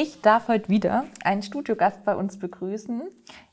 [0.00, 3.02] Ich darf heute wieder einen Studiogast bei uns begrüßen.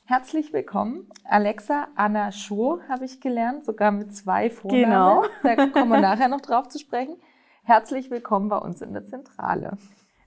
[0.04, 4.84] Herzlich willkommen, Alexa Anna Schur, habe ich gelernt, sogar mit zwei Vornamen.
[4.84, 5.24] Genau.
[5.44, 7.16] Da kommen wir nachher noch drauf zu sprechen.
[7.64, 9.80] Herzlich willkommen bei uns in der Zentrale.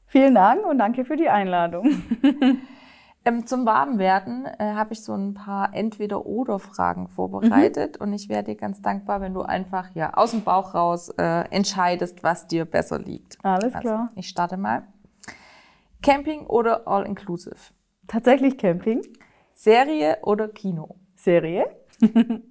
[0.07, 2.02] Vielen Dank und danke für die Einladung.
[3.25, 8.07] Ähm, zum Warmwerden äh, habe ich so ein paar Entweder-Oder-Fragen vorbereitet mhm.
[8.07, 11.41] und ich wäre dir ganz dankbar, wenn du einfach ja aus dem Bauch raus äh,
[11.51, 13.37] entscheidest, was dir besser liegt.
[13.43, 14.12] Alles also, klar.
[14.15, 14.85] Ich starte mal.
[16.02, 17.57] Camping oder All-Inclusive?
[18.07, 19.02] Tatsächlich Camping.
[19.55, 20.97] Serie oder Kino?
[21.16, 21.66] Serie.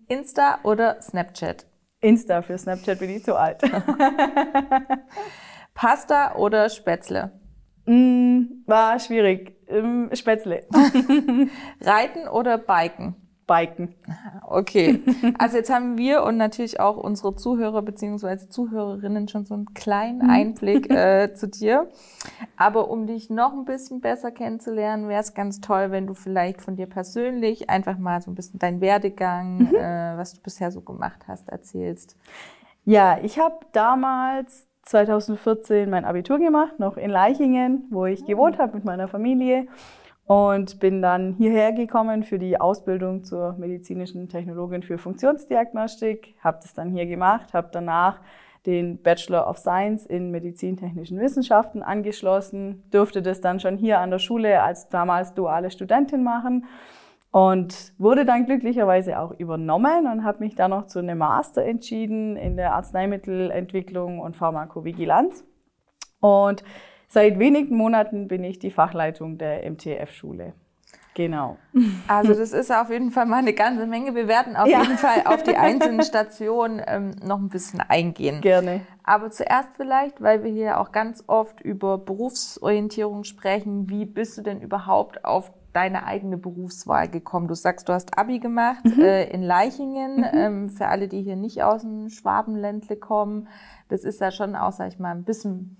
[0.08, 1.66] Insta oder Snapchat?
[2.02, 3.62] Insta, für Snapchat bin ich zu alt.
[5.74, 7.32] Pasta oder Spätzle?
[7.86, 9.56] Mm, war schwierig.
[9.68, 10.68] Ähm, Spätzle.
[11.82, 13.16] Reiten oder Biken?
[13.48, 13.96] Biken.
[14.46, 15.02] Okay.
[15.40, 20.24] Also jetzt haben wir und natürlich auch unsere Zuhörer beziehungsweise Zuhörerinnen schon so einen kleinen
[20.24, 20.30] mhm.
[20.30, 21.90] Einblick äh, zu dir.
[22.58, 26.62] Aber um dich noch ein bisschen besser kennenzulernen, wäre es ganz toll, wenn du vielleicht
[26.62, 29.76] von dir persönlich einfach mal so ein bisschen deinen Werdegang, mhm.
[29.76, 32.16] äh, was du bisher so gemacht hast, erzählst.
[32.84, 38.76] Ja, ich habe damals 2014 mein Abitur gemacht, noch in Leichingen, wo ich gewohnt habe
[38.76, 39.68] mit meiner Familie
[40.28, 46.74] und bin dann hierher gekommen für die Ausbildung zur medizinischen Technologin für Funktionsdiagnostik, habe das
[46.74, 48.20] dann hier gemacht, habe danach
[48.66, 54.20] den Bachelor of Science in medizintechnischen Wissenschaften angeschlossen, durfte das dann schon hier an der
[54.20, 56.66] Schule als damals duale Studentin machen
[57.32, 62.36] und wurde dann glücklicherweise auch übernommen und habe mich dann noch zu einem Master entschieden
[62.36, 65.46] in der Arzneimittelentwicklung und Pharmakovigilanz.
[66.20, 66.66] Und
[67.08, 70.54] seit wenigen Monaten bin ich die Fachleitung der MTF-Schule.
[71.18, 71.58] Genau.
[72.08, 74.14] Also das ist auf jeden Fall mal eine ganze Menge.
[74.14, 74.84] Wir werden auf ja.
[74.84, 78.40] jeden Fall auf die einzelnen Stationen ähm, noch ein bisschen eingehen.
[78.42, 78.82] Gerne.
[79.04, 84.44] Aber zuerst vielleicht, weil wir hier auch ganz oft über Berufsorientierung sprechen, wie bist du
[84.44, 87.48] denn überhaupt auf deine eigene Berufswahl gekommen?
[87.48, 89.02] Du sagst, du hast Abi gemacht mhm.
[89.02, 90.18] äh, in Leichingen.
[90.18, 90.30] Mhm.
[90.34, 93.48] Ähm, für alle, die hier nicht aus dem Schwabenländle kommen,
[93.90, 95.78] das ist ja schon auch, sag ich mal, ein bisschen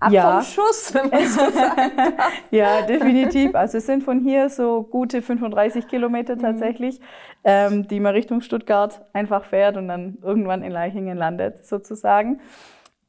[0.00, 0.40] ab ja.
[0.40, 2.42] vom Schuss, wenn man so sagen darf.
[2.50, 3.54] ja, definitiv.
[3.54, 6.40] Also es sind von hier so gute 35 Kilometer mhm.
[6.40, 7.04] tatsächlich, mhm.
[7.44, 12.40] ähm, die man Richtung Stuttgart einfach fährt und dann irgendwann in Leichingen landet, sozusagen.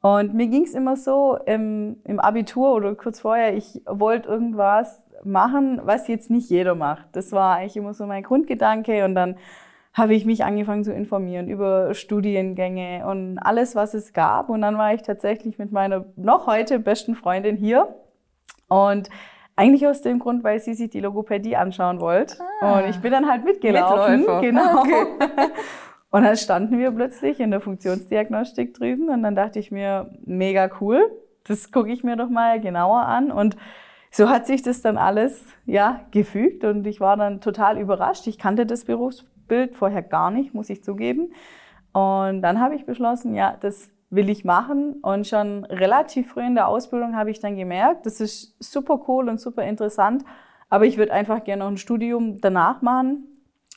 [0.02, 5.04] Und mir ging es immer so im, im Abitur oder kurz vorher, ich wollte irgendwas
[5.24, 7.04] machen, was jetzt nicht jeder macht.
[7.12, 9.36] Das war eigentlich immer so mein Grundgedanke und dann
[9.92, 14.48] habe ich mich angefangen zu informieren über Studiengänge und alles, was es gab.
[14.48, 17.94] Und dann war ich tatsächlich mit meiner noch heute besten Freundin hier
[18.68, 19.10] und
[19.56, 22.36] eigentlich aus dem Grund, weil sie sich die Logopädie anschauen wollte.
[22.60, 24.20] Ah, und ich bin dann halt mitgelaufen.
[24.20, 24.40] Mitläufer.
[24.42, 24.80] Genau.
[24.80, 25.06] Okay.
[26.10, 30.68] Und dann standen wir plötzlich in der Funktionsdiagnostik drüben und dann dachte ich mir, mega
[30.80, 31.08] cool,
[31.44, 33.30] das gucke ich mir doch mal genauer an.
[33.30, 33.56] Und
[34.10, 38.26] so hat sich das dann alles ja gefügt und ich war dann total überrascht.
[38.26, 38.84] Ich kannte das
[39.50, 41.32] Berufsbild vorher gar nicht, muss ich zugeben.
[41.92, 44.94] Und dann habe ich beschlossen, ja, das will ich machen.
[45.02, 49.28] Und schon relativ früh in der Ausbildung habe ich dann gemerkt, das ist super cool
[49.28, 50.24] und super interessant,
[50.68, 53.26] aber ich würde einfach gerne noch ein Studium danach machen.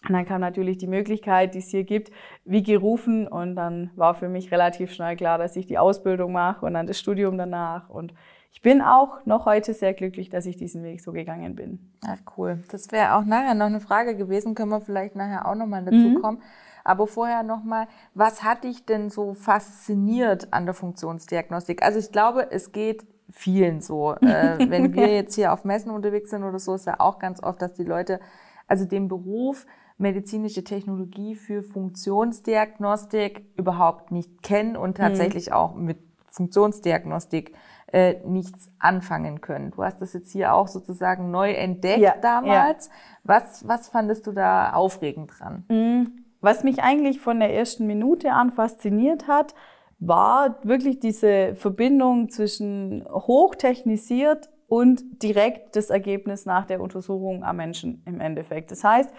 [0.07, 2.11] Und dann kam natürlich die Möglichkeit, die es hier gibt,
[2.43, 3.25] wie gerufen.
[3.25, 6.87] Und dann war für mich relativ schnell klar, dass ich die Ausbildung mache und dann
[6.87, 7.89] das Studium danach.
[7.89, 8.13] Und
[8.53, 11.91] ich bin auch noch heute sehr glücklich, dass ich diesen Weg so gegangen bin.
[12.05, 12.63] Ach cool.
[12.71, 15.97] Das wäre auch nachher noch eine Frage gewesen, können wir vielleicht nachher auch nochmal dazu
[15.97, 16.21] mhm.
[16.21, 16.41] kommen.
[16.83, 21.81] Aber vorher nochmal, was hat dich denn so fasziniert an der Funktionsdiagnostik?
[21.81, 24.13] Also ich glaube, es geht vielen so.
[24.15, 27.41] Äh, wenn wir jetzt hier auf Messen unterwegs sind oder so, ist ja auch ganz
[27.41, 28.19] oft, dass die Leute,
[28.67, 29.65] also den Beruf
[29.97, 35.01] medizinische Technologie für Funktionsdiagnostik überhaupt nicht kennen und mhm.
[35.01, 35.53] tatsächlich mhm.
[35.53, 35.97] auch mit
[36.27, 37.53] Funktionsdiagnostik
[37.93, 39.69] äh, nichts anfangen können.
[39.69, 42.87] Du hast das jetzt hier auch sozusagen neu entdeckt ja, damals.
[42.87, 42.93] Ja.
[43.23, 45.63] Was, was fandest du da aufregend dran?
[45.69, 46.23] Mhm.
[46.41, 49.53] Was mich eigentlich von der ersten Minute an fasziniert hat,
[49.99, 58.01] war wirklich diese Verbindung zwischen hochtechnisiert und direkt das Ergebnis nach der Untersuchung am Menschen
[58.07, 58.71] im Endeffekt.
[58.71, 59.13] Das heißt,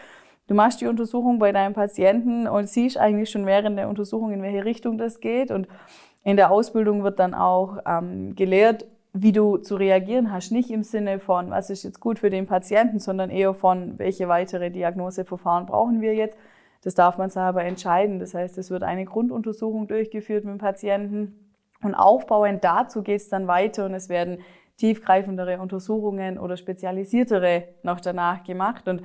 [0.49, 4.43] du machst die Untersuchung bei deinem Patienten und siehst eigentlich schon während der Untersuchung, in
[4.43, 5.69] welche Richtung das geht und
[6.25, 10.50] in der Ausbildung wird dann auch ähm, gelehrt, wie du zu reagieren hast.
[10.50, 14.26] Nicht im Sinne von, was ist jetzt gut für den Patienten, sondern eher von, welche
[14.29, 16.37] weitere Diagnoseverfahren brauchen wir jetzt.
[16.82, 18.19] Das darf man selber entscheiden.
[18.19, 21.55] Das heißt, es wird eine Grunduntersuchung durchgeführt mit dem Patienten.
[21.82, 24.38] Und aufbauend dazu geht es dann weiter und es werden
[24.79, 28.88] tiefgreifendere Untersuchungen oder spezialisiertere noch danach gemacht.
[28.88, 29.03] Und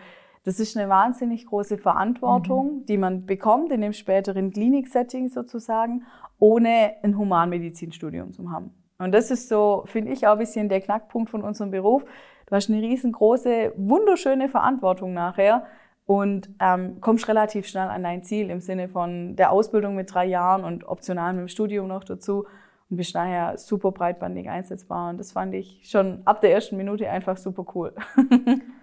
[0.50, 2.86] das ist eine wahnsinnig große Verantwortung, mhm.
[2.88, 6.08] die man bekommt in dem späteren Kliniksetting sozusagen
[6.40, 8.74] ohne ein Humanmedizinstudium zu haben.
[8.98, 12.04] Und das ist so, finde ich, auch ein bisschen der Knackpunkt von unserem Beruf.
[12.48, 15.68] Du hast eine riesengroße, wunderschöne Verantwortung nachher
[16.08, 20.26] und ähm, kommst relativ schnell an dein Ziel im Sinne von der Ausbildung mit drei
[20.26, 22.48] Jahren und optional mit dem Studium noch dazu
[22.90, 25.12] und bist daher super breitbandig einsetzbar.
[25.12, 27.94] Und das fand ich schon ab der ersten Minute einfach super cool.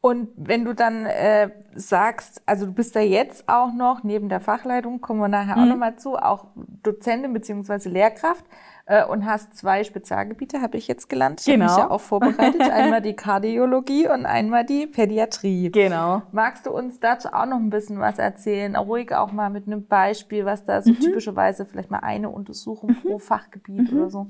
[0.00, 4.38] Und wenn du dann äh, sagst, also du bist da jetzt auch noch neben der
[4.38, 5.62] Fachleitung, kommen wir nachher mhm.
[5.62, 6.46] auch nochmal zu, auch
[6.84, 8.44] Dozentin beziehungsweise Lehrkraft
[8.86, 11.40] äh, und hast zwei Spezialgebiete, habe ich jetzt gelernt.
[11.40, 11.66] Ich genau.
[11.66, 12.60] habe mich ja auch vorbereitet.
[12.72, 15.70] einmal die Kardiologie und einmal die Pädiatrie.
[15.70, 16.22] Genau.
[16.30, 18.76] Magst du uns dazu auch noch ein bisschen was erzählen?
[18.76, 21.00] Ruhig auch mal mit einem Beispiel, was da so mhm.
[21.00, 23.02] typischerweise vielleicht mal eine Untersuchung mhm.
[23.02, 23.98] pro Fachgebiet mhm.
[23.98, 24.26] oder so.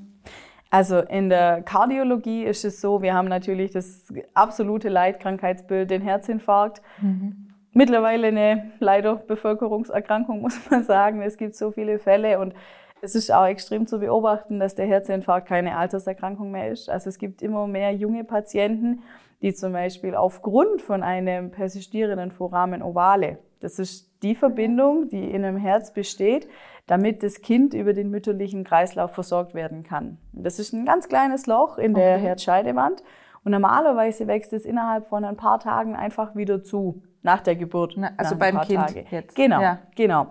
[0.70, 6.82] Also in der Kardiologie ist es so, wir haben natürlich das absolute Leitkrankheitsbild, den Herzinfarkt.
[7.00, 7.48] Mhm.
[7.72, 11.22] Mittlerweile eine leider Bevölkerungserkrankung, muss man sagen.
[11.22, 12.54] Es gibt so viele Fälle und
[13.00, 16.90] es ist auch extrem zu beobachten, dass der Herzinfarkt keine Alterserkrankung mehr ist.
[16.90, 19.02] Also es gibt immer mehr junge Patienten,
[19.40, 25.44] die zum Beispiel aufgrund von einem persistierenden Foramen ovale, das ist die Verbindung, die in
[25.44, 26.48] einem Herz besteht,
[26.86, 30.18] damit das Kind über den mütterlichen Kreislauf versorgt werden kann.
[30.32, 32.26] Das ist ein ganz kleines Loch in der okay.
[32.26, 33.02] Herzscheidewand
[33.44, 37.94] und normalerweise wächst es innerhalb von ein paar Tagen einfach wieder zu, nach der Geburt.
[37.96, 39.04] Na, also beim Kind Tage.
[39.10, 39.36] jetzt.
[39.36, 39.78] Genau, ja.
[39.94, 40.28] genau.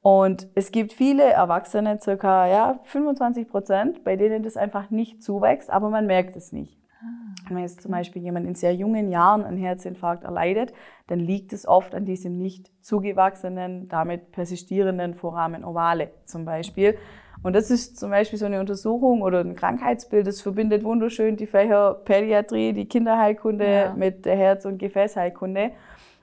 [0.00, 5.70] Und es gibt viele Erwachsene, circa ja, 25 Prozent, bei denen das einfach nicht zuwächst,
[5.70, 6.77] aber man merkt es nicht.
[7.48, 10.72] Wenn jetzt zum Beispiel jemand in sehr jungen Jahren einen Herzinfarkt erleidet,
[11.06, 16.98] dann liegt es oft an diesem nicht zugewachsenen, damit persistierenden Foramen ovale zum Beispiel.
[17.42, 21.46] Und das ist zum Beispiel so eine Untersuchung oder ein Krankheitsbild, das verbindet wunderschön die
[21.46, 23.94] Fächer Pädiatrie, die Kinderheilkunde ja.
[23.94, 25.70] mit der Herz- und Gefäßheilkunde.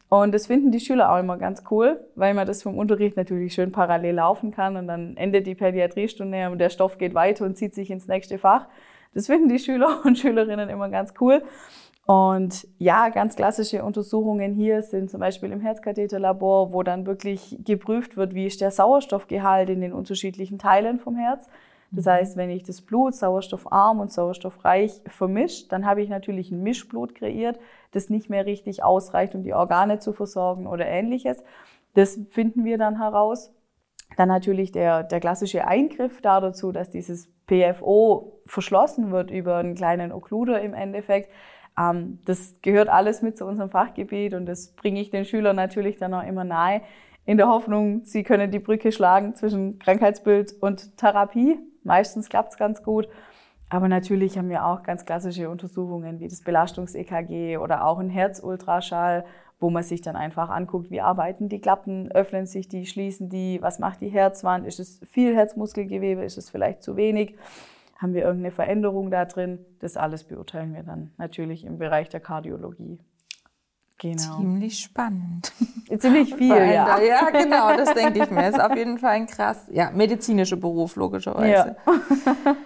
[0.09, 3.53] Und das finden die Schüler auch immer ganz cool, weil man das vom Unterricht natürlich
[3.53, 7.57] schön parallel laufen kann und dann endet die Pädiatriestunde und der Stoff geht weiter und
[7.57, 8.67] zieht sich ins nächste Fach.
[9.15, 11.41] Das finden die Schüler und Schülerinnen immer ganz cool.
[12.05, 18.15] Und ja, ganz klassische Untersuchungen hier sind zum Beispiel im Herzkatheterlabor, wo dann wirklich geprüft
[18.15, 21.49] wird, wie ist der Sauerstoffgehalt in den unterschiedlichen Teilen vom Herz.
[21.89, 22.09] Das mhm.
[22.09, 27.15] heißt, wenn ich das Blut sauerstoffarm und sauerstoffreich vermische, dann habe ich natürlich ein Mischblut
[27.15, 27.57] kreiert,
[27.91, 31.43] das nicht mehr richtig ausreicht, um die Organe zu versorgen oder ähnliches.
[31.95, 33.51] Das finden wir dann heraus.
[34.17, 39.75] Dann natürlich der, der klassische Eingriff da dazu, dass dieses PFO verschlossen wird über einen
[39.75, 41.29] kleinen Okkluder im Endeffekt.
[41.77, 45.97] Ähm, das gehört alles mit zu unserem Fachgebiet und das bringe ich den Schülern natürlich
[45.97, 46.81] dann auch immer nahe,
[47.25, 51.57] in der Hoffnung, sie können die Brücke schlagen zwischen Krankheitsbild und Therapie.
[51.83, 53.07] Meistens klappt es ganz gut.
[53.67, 59.25] Aber natürlich haben wir auch ganz klassische Untersuchungen wie das Belastungs-EKG oder auch ein Herzultraschall,
[59.59, 63.61] wo man sich dann einfach anguckt, wie arbeiten die Klappen, öffnen sich die, schließen die,
[63.61, 67.35] was macht die Herzwand, ist es viel Herzmuskelgewebe, ist es vielleicht zu wenig,
[67.97, 72.19] haben wir irgendeine Veränderung da drin, das alles beurteilen wir dann natürlich im Bereich der
[72.19, 72.99] Kardiologie.
[73.97, 74.37] Genau.
[74.37, 75.53] Ziemlich spannend.
[75.99, 76.99] Ziemlich viel, ja.
[76.99, 78.49] Ja, genau, das denke ich mir.
[78.49, 81.77] Ist auf jeden Fall ein krass, ja, medizinischer Beruf, logischerweise.
[81.85, 82.55] Ja.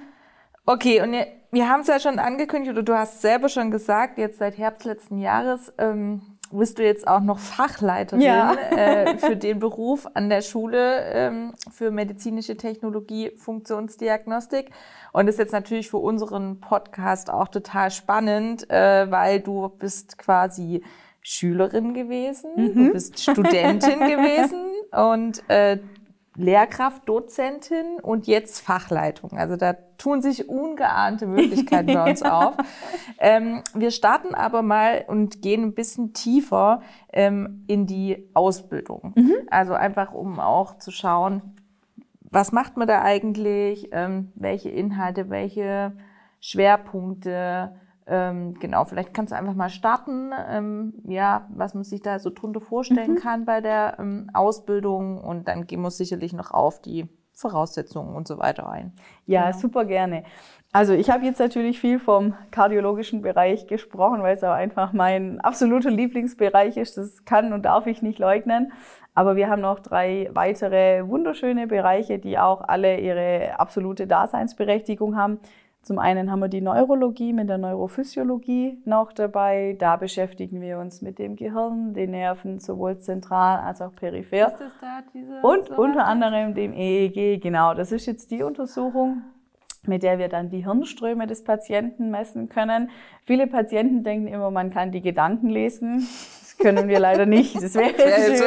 [0.66, 1.16] Okay, und
[1.50, 4.86] wir haben es ja schon angekündigt, oder du hast selber schon gesagt, jetzt seit Herbst
[4.86, 8.54] letzten Jahres ähm, bist du jetzt auch noch Fachleiterin ja.
[8.54, 14.72] äh, für den Beruf an der Schule ähm, für medizinische Technologie, Funktionsdiagnostik.
[15.12, 20.18] Und das ist jetzt natürlich für unseren Podcast auch total spannend, äh, weil du bist
[20.18, 20.84] quasi
[21.22, 22.74] Schülerin gewesen, mhm.
[22.74, 25.78] du bist Studentin gewesen und äh,
[26.40, 29.38] Lehrkraft, Dozentin und jetzt Fachleitung.
[29.38, 32.56] Also da tun sich ungeahnte Möglichkeiten bei uns auf.
[33.20, 36.82] Ähm, wir starten aber mal und gehen ein bisschen tiefer
[37.12, 39.12] ähm, in die Ausbildung.
[39.16, 39.34] Mhm.
[39.50, 41.42] Also einfach, um auch zu schauen,
[42.22, 45.92] was macht man da eigentlich, ähm, welche Inhalte, welche
[46.40, 47.76] Schwerpunkte,
[48.10, 52.30] ähm, genau, vielleicht kannst du einfach mal starten, ähm, ja, was man sich da so
[52.30, 53.20] drunter vorstellen mhm.
[53.20, 58.28] kann bei der ähm, Ausbildung und dann gehen wir sicherlich noch auf die Voraussetzungen und
[58.28, 58.94] so weiter ein.
[59.26, 59.58] Ja, genau.
[59.58, 60.24] super gerne.
[60.72, 65.40] Also ich habe jetzt natürlich viel vom kardiologischen Bereich gesprochen, weil es auch einfach mein
[65.40, 66.98] absoluter Lieblingsbereich ist.
[66.98, 68.72] Das kann und darf ich nicht leugnen.
[69.16, 75.40] Aber wir haben noch drei weitere wunderschöne Bereiche, die auch alle ihre absolute Daseinsberechtigung haben.
[75.90, 79.76] Zum einen haben wir die Neurologie mit der Neurophysiologie noch dabei.
[79.80, 84.50] Da beschäftigen wir uns mit dem Gehirn, den Nerven, sowohl zentral als auch peripher.
[84.50, 87.74] Ist das da diese Und unter anderem dem EEG, genau.
[87.74, 89.24] Das ist jetzt die Untersuchung,
[89.88, 92.92] mit der wir dann die Hirnströme des Patienten messen können.
[93.24, 96.08] Viele Patienten denken immer, man kann die Gedanken lesen
[96.60, 97.56] können wir leider nicht.
[97.56, 98.36] Das wäre schön.
[98.36, 98.44] So,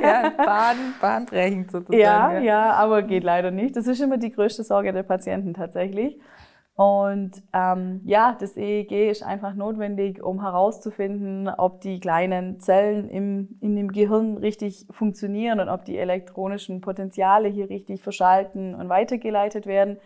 [0.00, 1.98] ja, bahn, bahnbrechend sozusagen.
[1.98, 3.74] Ja, ja, ja, aber geht leider nicht.
[3.74, 6.18] Das ist immer die größte Sorge der Patienten tatsächlich.
[6.76, 13.58] Und ähm, ja, das EEG ist einfach notwendig, um herauszufinden, ob die kleinen Zellen im,
[13.60, 19.66] in dem Gehirn richtig funktionieren und ob die elektronischen Potenziale hier richtig verschalten und weitergeleitet
[19.66, 19.98] werden.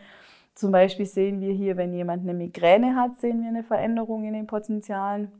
[0.54, 4.34] Zum Beispiel sehen wir hier, wenn jemand eine Migräne hat, sehen wir eine Veränderung in
[4.34, 5.32] den Potenzialen.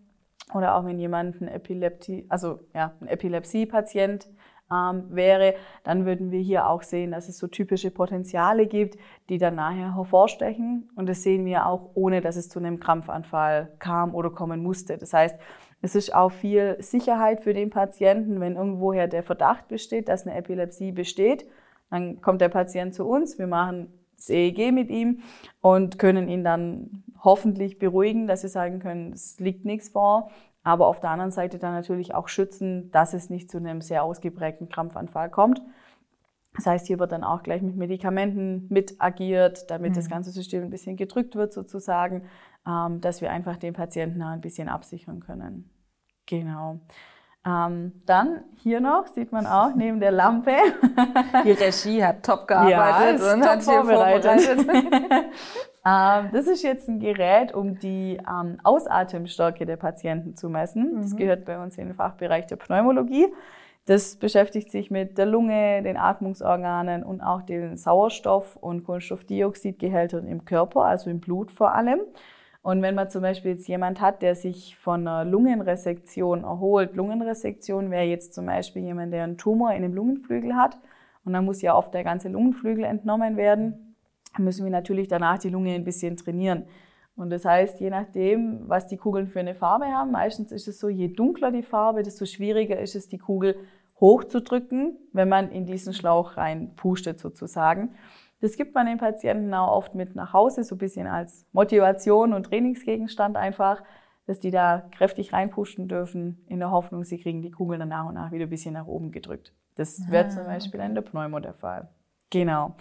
[0.55, 4.31] Oder auch wenn jemand ein Epilepsie, also ja, ein Epilepsie-Patient
[4.73, 8.99] ähm, wäre, dann würden wir hier auch sehen, dass es so typische Potenziale gibt,
[9.29, 10.91] die dann nachher hervorstechen.
[10.95, 14.99] Und das sehen wir auch, ohne dass es zu einem Krampfanfall kam oder kommen musste.
[14.99, 15.39] Das heißt,
[15.81, 20.37] es ist auch viel Sicherheit für den Patienten, wenn irgendwoher der Verdacht besteht, dass eine
[20.37, 21.47] Epilepsie besteht.
[21.91, 25.21] Dann kommt der Patient zu uns, wir machen das EEG mit ihm
[25.61, 30.31] und können ihn dann hoffentlich beruhigen, dass wir sagen können, es liegt nichts vor
[30.69, 34.05] aber auf der anderen Seite dann natürlich auch schützen, dass es nicht zu einem sehr
[34.05, 35.63] ausgeprägten Krampfanfall kommt.
[36.57, 39.95] Das heißt, hier wird dann auch gleich mit Medikamenten mit agiert, damit mhm.
[39.95, 42.25] das ganze System ein bisschen gedrückt wird sozusagen,
[42.67, 45.71] ähm, dass wir einfach den Patienten ein bisschen absichern können.
[46.27, 46.81] Genau.
[47.49, 50.53] Ähm, dann hier noch sieht man auch neben der Lampe.
[51.45, 54.43] Die Regie hat top gearbeitet ja, und top hat vorbereitet.
[54.43, 55.25] vorbereitet.
[55.87, 60.97] Ähm, das ist jetzt ein Gerät, um die ähm, Ausatemstärke der Patienten zu messen.
[60.97, 61.03] Mhm.
[61.03, 63.29] Das gehört bei uns in den Fachbereich der Pneumologie.
[63.87, 70.45] Das beschäftigt sich mit der Lunge, den Atmungsorganen und auch den Sauerstoff- und Kohlenstoffdioxidgehältern im
[70.45, 72.01] Körper, also im Blut vor allem.
[72.63, 77.91] Und wenn man zum Beispiel jetzt jemand hat, der sich von einer Lungenresektion erholt, Lungenresektion
[77.91, 80.79] wäre jetzt zum Beispiel jemand, der einen Tumor in dem Lungenflügel hat
[81.25, 83.89] und dann muss ja oft der ganze Lungenflügel entnommen werden
[84.37, 86.65] müssen wir natürlich danach die Lunge ein bisschen trainieren.
[87.17, 90.79] Und das heißt, je nachdem, was die Kugeln für eine Farbe haben, meistens ist es
[90.79, 93.57] so, je dunkler die Farbe, desto schwieriger ist es, die Kugel
[94.01, 97.97] hochzudrücken, wenn man in diesen Schlauch rein pustet sozusagen.
[98.41, 102.33] Das gibt man den Patienten auch oft mit nach Hause, so ein bisschen als Motivation
[102.33, 103.83] und Trainingsgegenstand einfach,
[104.27, 108.07] dass die da kräftig reinpusten dürfen, in der Hoffnung, sie kriegen die Kugeln dann nach
[108.07, 109.55] und nach wieder ein bisschen nach oben gedrückt.
[109.75, 111.89] Das wäre ah, zum Beispiel in der Pneumo der Fall.
[112.31, 112.75] Genau.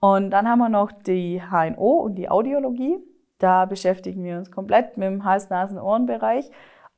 [0.00, 2.98] Und dann haben wir noch die HNO und die Audiologie.
[3.38, 6.50] Da beschäftigen wir uns komplett mit dem Hals-Nasen-Ohren-Bereich.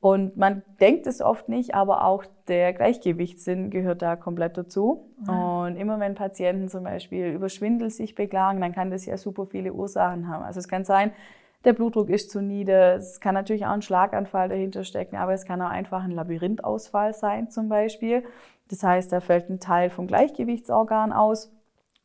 [0.05, 5.09] Und man denkt es oft nicht, aber auch der Gleichgewichtssinn gehört da komplett dazu.
[5.17, 5.29] Mhm.
[5.29, 9.47] Und immer wenn Patienten zum Beispiel über Schwindel sich beklagen, dann kann das ja super
[9.47, 10.43] viele Ursachen haben.
[10.43, 11.11] Also es kann sein,
[11.63, 12.97] der Blutdruck ist zu nieder.
[12.97, 17.15] Es kann natürlich auch ein Schlaganfall dahinter stecken, aber es kann auch einfach ein Labyrinthausfall
[17.15, 18.25] sein zum Beispiel.
[18.69, 21.51] Das heißt, da fällt ein Teil vom Gleichgewichtsorgan aus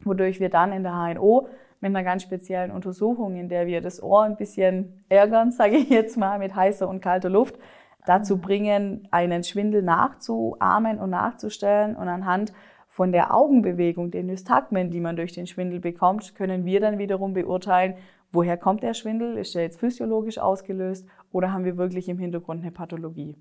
[0.04, 1.48] wodurch wir dann in der HNO
[1.80, 5.88] mit einer ganz speziellen Untersuchung, in der wir das Ohr ein bisschen ärgern, sage ich
[5.88, 7.56] jetzt mal, mit heißer und kalter Luft,
[8.06, 11.96] dazu bringen, einen Schwindel nachzuahmen und nachzustellen.
[11.96, 12.52] Und anhand
[12.88, 17.34] von der Augenbewegung, den Nystagmen, die man durch den Schwindel bekommt, können wir dann wiederum
[17.34, 17.94] beurteilen,
[18.32, 19.36] woher kommt der Schwindel?
[19.36, 23.36] Ist der jetzt physiologisch ausgelöst oder haben wir wirklich im Hintergrund eine Pathologie?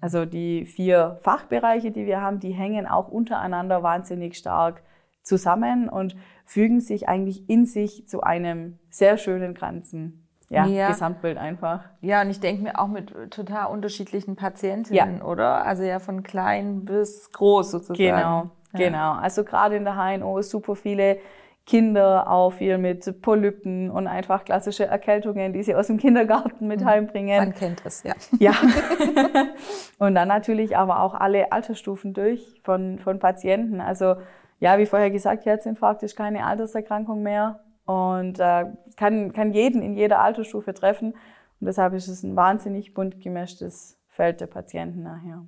[0.00, 4.82] Also die vier Fachbereiche, die wir haben, die hängen auch untereinander wahnsinnig stark
[5.22, 10.88] zusammen und fügen sich eigentlich in sich zu einem sehr schönen ganzen ja, ja.
[10.88, 11.80] Gesamtbild einfach.
[12.00, 15.24] Ja, und ich denke mir auch mit total unterschiedlichen Patientinnen, ja.
[15.24, 15.64] oder?
[15.64, 17.98] Also ja von klein bis groß sozusagen.
[17.98, 18.78] Genau, ja.
[18.78, 19.12] genau.
[19.12, 21.18] Also gerade in der HNO ist super viele
[21.66, 26.80] Kinder auch viel mit Polypen und einfach klassische Erkältungen, die sie aus dem Kindergarten mit
[26.80, 26.84] mhm.
[26.84, 27.38] heimbringen.
[27.38, 28.14] Man kennt es, ja.
[28.38, 28.52] Ja.
[29.98, 33.80] und dann natürlich aber auch alle Altersstufen durch von, von Patienten.
[33.80, 34.14] Also
[34.60, 38.66] ja, wie vorher gesagt, Herzinfarkt ist keine Alterserkrankung mehr und äh,
[38.96, 41.12] kann, kann jeden in jeder Altersstufe treffen.
[41.60, 45.46] Und deshalb ist es ein wahnsinnig bunt gemischtes Feld der Patienten nachher.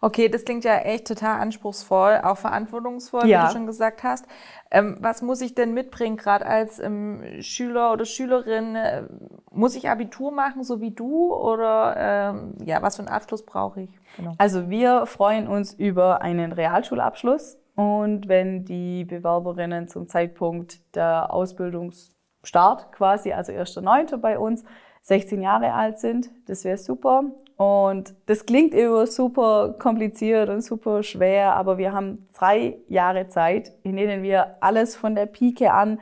[0.00, 3.42] Okay, das klingt ja echt total anspruchsvoll, auch verantwortungsvoll, ja.
[3.42, 4.26] wie du schon gesagt hast.
[4.70, 8.76] Ähm, was muss ich denn mitbringen, gerade als ähm, Schüler oder Schülerin?
[8.76, 9.04] Äh,
[9.50, 11.32] muss ich Abitur machen, so wie du?
[11.34, 13.98] Oder ähm, ja, was für einen Abschluss brauche ich?
[14.18, 14.34] Genau.
[14.36, 17.56] Also wir freuen uns über einen Realschulabschluss.
[17.74, 24.16] Und wenn die Bewerberinnen zum Zeitpunkt der Ausbildungsstart quasi, also 1.9.
[24.18, 24.64] bei uns,
[25.02, 27.24] 16 Jahre alt sind, das wäre super.
[27.56, 33.72] Und das klingt immer super kompliziert und super schwer, aber wir haben drei Jahre Zeit,
[33.82, 36.00] in denen wir alles von der Pike an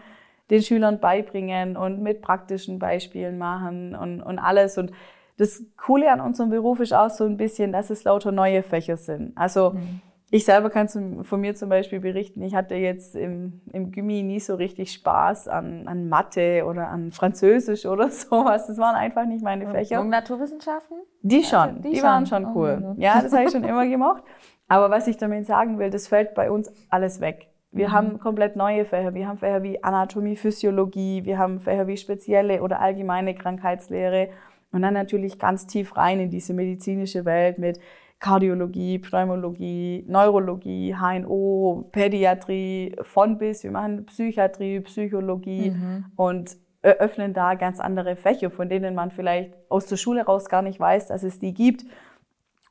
[0.50, 4.78] den Schülern beibringen und mit praktischen Beispielen machen und, und alles.
[4.78, 4.92] Und
[5.36, 8.96] das Coole an unserem Beruf ist auch so ein bisschen, dass es lauter neue Fächer
[8.96, 9.36] sind.
[9.36, 10.00] Also mhm
[10.34, 14.40] Ich selber kann von mir zum Beispiel berichten, ich hatte jetzt im, im Gymi nie
[14.40, 18.66] so richtig Spaß an, an Mathe oder an Französisch oder sowas.
[18.66, 20.00] Das waren einfach nicht meine Fächer.
[20.00, 20.96] Und Naturwissenschaften?
[21.20, 22.04] Die schon, also die, die schon.
[22.04, 22.82] waren schon cool.
[22.82, 24.22] Oh, ja, das habe ich schon immer gemacht.
[24.68, 27.48] Aber was ich damit sagen will, das fällt bei uns alles weg.
[27.70, 27.92] Wir mhm.
[27.92, 29.12] haben komplett neue Fächer.
[29.12, 34.30] Wir haben Fächer wie Anatomie, Physiologie, wir haben Fächer wie spezielle oder allgemeine Krankheitslehre
[34.72, 37.78] und dann natürlich ganz tief rein in diese medizinische Welt mit
[38.22, 43.64] Kardiologie, Pneumologie, Neurologie, HNO, Pädiatrie, von bis.
[43.64, 46.04] Wir machen Psychiatrie, Psychologie mhm.
[46.14, 50.62] und eröffnen da ganz andere Fächer, von denen man vielleicht aus der Schule raus gar
[50.62, 51.84] nicht weiß, dass es die gibt.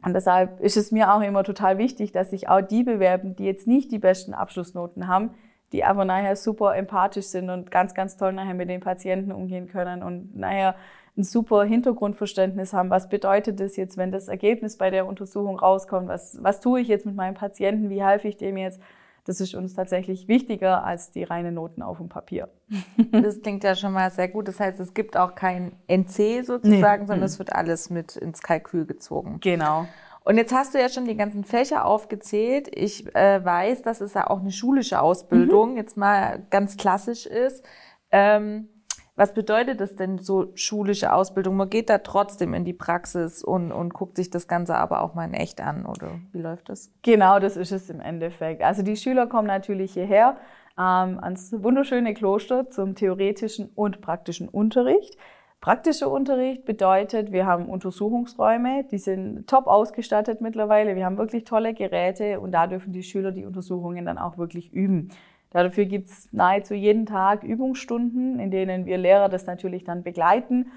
[0.05, 3.43] Und deshalb ist es mir auch immer total wichtig, dass sich auch die bewerben, die
[3.43, 5.31] jetzt nicht die besten Abschlussnoten haben,
[5.74, 9.67] die aber nachher super empathisch sind und ganz, ganz toll nachher mit den Patienten umgehen
[9.67, 10.75] können und nachher
[11.18, 12.89] ein super Hintergrundverständnis haben.
[12.89, 16.08] Was bedeutet das jetzt, wenn das Ergebnis bei der Untersuchung rauskommt?
[16.08, 17.89] Was, was tue ich jetzt mit meinem Patienten?
[17.89, 18.82] Wie helfe ich dem jetzt?
[19.25, 22.50] Das ist uns tatsächlich wichtiger als die reinen Noten auf dem Papier.
[23.12, 24.48] Das klingt ja schon mal sehr gut.
[24.48, 27.08] Das heißt, es gibt auch kein NC sozusagen, nee.
[27.08, 29.38] sondern es wird alles mit ins Kalkül gezogen.
[29.41, 29.86] Genau.
[30.24, 32.70] Und jetzt hast du ja schon die ganzen Fächer aufgezählt.
[32.74, 35.77] Ich äh, weiß, dass es ja auch eine schulische Ausbildung mhm.
[35.77, 37.65] jetzt mal ganz klassisch ist.
[38.12, 38.70] Ähm,
[39.15, 41.58] was bedeutet das denn so schulische Ausbildung?
[41.58, 45.13] Man geht da trotzdem in die Praxis und, und guckt sich das Ganze aber auch
[45.13, 46.91] mal in echt an, oder wie läuft das?
[47.01, 48.62] Genau, das ist es im Endeffekt.
[48.63, 50.38] Also die Schüler kommen natürlich hierher
[50.77, 55.18] ähm, ans wunderschöne Kloster zum theoretischen und praktischen Unterricht.
[55.60, 60.96] Praktischer Unterricht bedeutet, wir haben Untersuchungsräume, die sind top ausgestattet mittlerweile.
[60.96, 64.74] Wir haben wirklich tolle Geräte und da dürfen die Schüler die Untersuchungen dann auch wirklich
[64.74, 65.10] üben.
[65.51, 70.72] Dafür gibt es nahezu jeden Tag Übungsstunden, in denen wir Lehrer das natürlich dann begleiten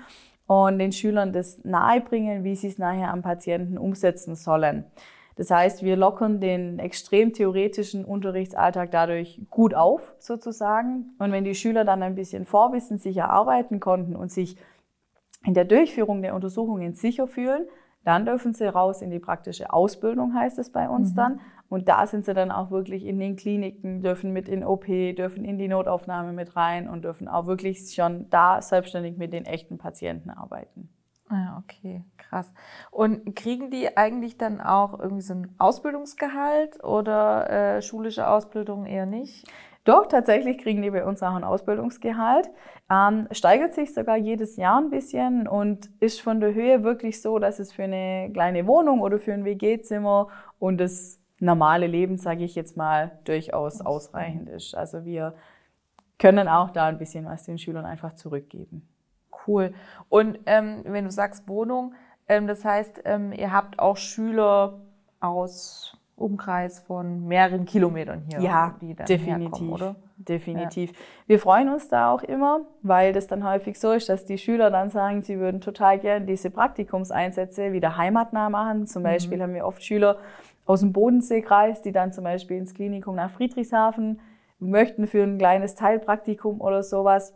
[0.47, 4.85] und den Schülern das nahebringen, wie sie es nachher am Patienten umsetzen sollen.
[5.37, 11.15] Das heißt, wir lockern den extrem theoretischen Unterrichtsalltag dadurch gut auf, sozusagen.
[11.19, 14.57] Und wenn die Schüler dann ein bisschen Vorwissen sich erarbeiten konnten und sich
[15.45, 17.67] in der Durchführung der Untersuchungen sicher fühlen,
[18.05, 21.17] dann dürfen sie raus in die praktische Ausbildung, heißt es bei uns mhm.
[21.17, 21.41] dann.
[21.69, 25.45] Und da sind sie dann auch wirklich in den Kliniken, dürfen mit in OP, dürfen
[25.45, 29.79] in die Notaufnahme mit rein und dürfen auch wirklich schon da selbstständig mit den echten
[29.79, 30.89] Patienten arbeiten.
[31.29, 32.53] Ah, okay, krass.
[32.91, 39.07] Und kriegen die eigentlich dann auch irgendwie so ein Ausbildungsgehalt oder äh, schulische Ausbildung eher
[39.07, 39.51] nicht?
[39.85, 42.49] Doch, tatsächlich kriegen die bei uns auch ein Ausbildungsgehalt.
[42.91, 47.39] Ähm, steigert sich sogar jedes Jahr ein bisschen und ist von der Höhe wirklich so,
[47.39, 52.45] dass es für eine kleine Wohnung oder für ein WG-Zimmer und das normale Leben, sage
[52.45, 54.75] ich jetzt mal, durchaus ausreichend ist.
[54.75, 55.35] Also wir
[56.19, 58.89] können auch da ein bisschen was den Schülern einfach zurückgeben.
[59.47, 59.75] Cool.
[60.09, 61.95] Und ähm, wenn du sagst Wohnung,
[62.29, 64.81] ähm, das heißt, ähm, ihr habt auch Schüler
[65.21, 68.41] aus Umkreis von mehreren Kilometern hier.
[68.41, 69.73] Ja, die dann definitiv.
[69.73, 69.97] Oder?
[70.17, 70.93] Definitiv.
[70.93, 70.97] Ja.
[71.27, 74.71] Wir freuen uns da auch immer, weil das dann häufig so ist, dass die Schüler
[74.71, 78.87] dann sagen, sie würden total gerne diese Praktikumseinsätze wieder heimatnah machen.
[78.87, 79.07] Zum mhm.
[79.07, 80.19] Beispiel haben wir oft Schüler
[80.67, 84.21] aus dem Bodenseekreis, die dann zum Beispiel ins Klinikum nach Friedrichshafen
[84.59, 87.35] möchten für ein kleines Teilpraktikum oder sowas.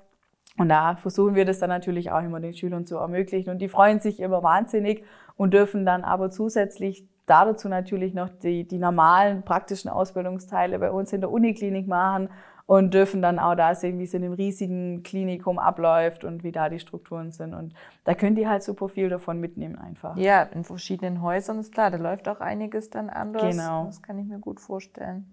[0.56, 3.50] Und da versuchen wir das dann natürlich auch immer den Schülern zu ermöglichen.
[3.50, 5.04] Und die freuen sich immer wahnsinnig
[5.36, 11.12] und dürfen dann aber zusätzlich dazu natürlich noch die, die normalen praktischen Ausbildungsteile bei uns
[11.12, 12.30] in der Uniklinik machen
[12.68, 16.52] und dürfen dann auch da sehen, wie es in einem riesigen Klinikum abläuft und wie
[16.52, 17.54] da die Strukturen sind.
[17.54, 17.72] Und
[18.04, 20.18] da können die halt super viel davon mitnehmen einfach.
[20.18, 23.56] Ja, in verschiedenen Häusern ist klar, da läuft auch einiges dann anders.
[23.56, 23.86] Genau.
[23.86, 25.32] Das kann ich mir gut vorstellen.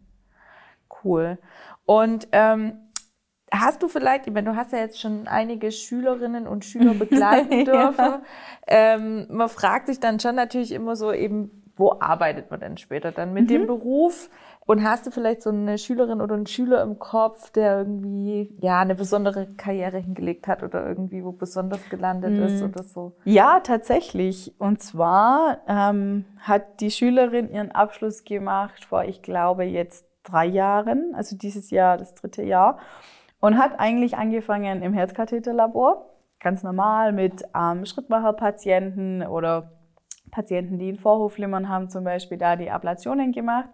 [1.03, 1.37] Cool.
[1.85, 2.77] Und ähm,
[3.53, 7.63] Hast du vielleicht, ich meine, du hast ja jetzt schon einige Schülerinnen und Schüler begleiten
[7.63, 7.97] dürfen.
[7.97, 8.21] ja.
[8.65, 13.11] ähm, man fragt sich dann schon natürlich immer so eben, wo arbeitet man denn später
[13.11, 13.49] dann mit mhm.
[13.49, 14.29] dem Beruf?
[14.67, 18.80] Und hast du vielleicht so eine Schülerin oder einen Schüler im Kopf, der irgendwie ja
[18.80, 22.43] eine besondere Karriere hingelegt hat oder irgendwie wo besonders gelandet mhm.
[22.43, 23.15] ist oder so?
[23.25, 24.56] Ja, tatsächlich.
[24.58, 31.13] Und zwar ähm, hat die Schülerin ihren Abschluss gemacht vor, ich glaube, jetzt drei Jahren,
[31.13, 32.80] also dieses Jahr das dritte Jahr,
[33.39, 39.73] und hat eigentlich angefangen im Herzkatheterlabor, ganz normal mit ähm, Schrittmacherpatienten oder
[40.32, 43.69] Patienten, die einen Vorhofflimmern haben, zum Beispiel da die Ablationen gemacht.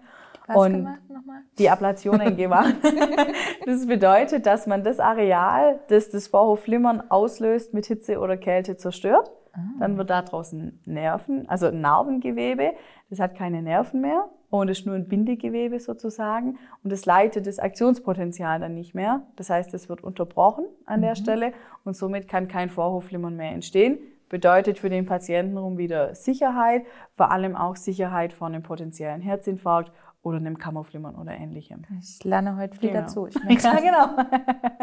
[0.54, 1.42] Was und gemacht nochmal?
[1.58, 2.76] Die Ablationen gemacht.
[3.66, 9.32] das bedeutet, dass man das Areal, das das Vorhofflimmern auslöst, mit Hitze oder Kälte zerstört.
[9.54, 9.60] Ah.
[9.80, 12.74] Dann wird da draußen Nerven, also Narbengewebe.
[13.10, 16.58] Das hat keine Nerven mehr und ist nur ein Bindegewebe sozusagen.
[16.84, 19.24] Und es leitet das Aktionspotenzial dann nicht mehr.
[19.36, 21.16] Das heißt, es wird unterbrochen an der mhm.
[21.16, 24.00] Stelle und somit kann kein Vorhofflimmern mehr entstehen
[24.32, 29.92] bedeutet für den Patientenraum wieder Sicherheit, vor allem auch Sicherheit vor einem potenziellen Herzinfarkt
[30.24, 31.84] oder einem Kammerflimmern oder ähnlichem.
[32.00, 33.02] Ich lerne heute viel Genau.
[33.02, 33.28] dazu.
[33.28, 34.24] Ich Ja, genau.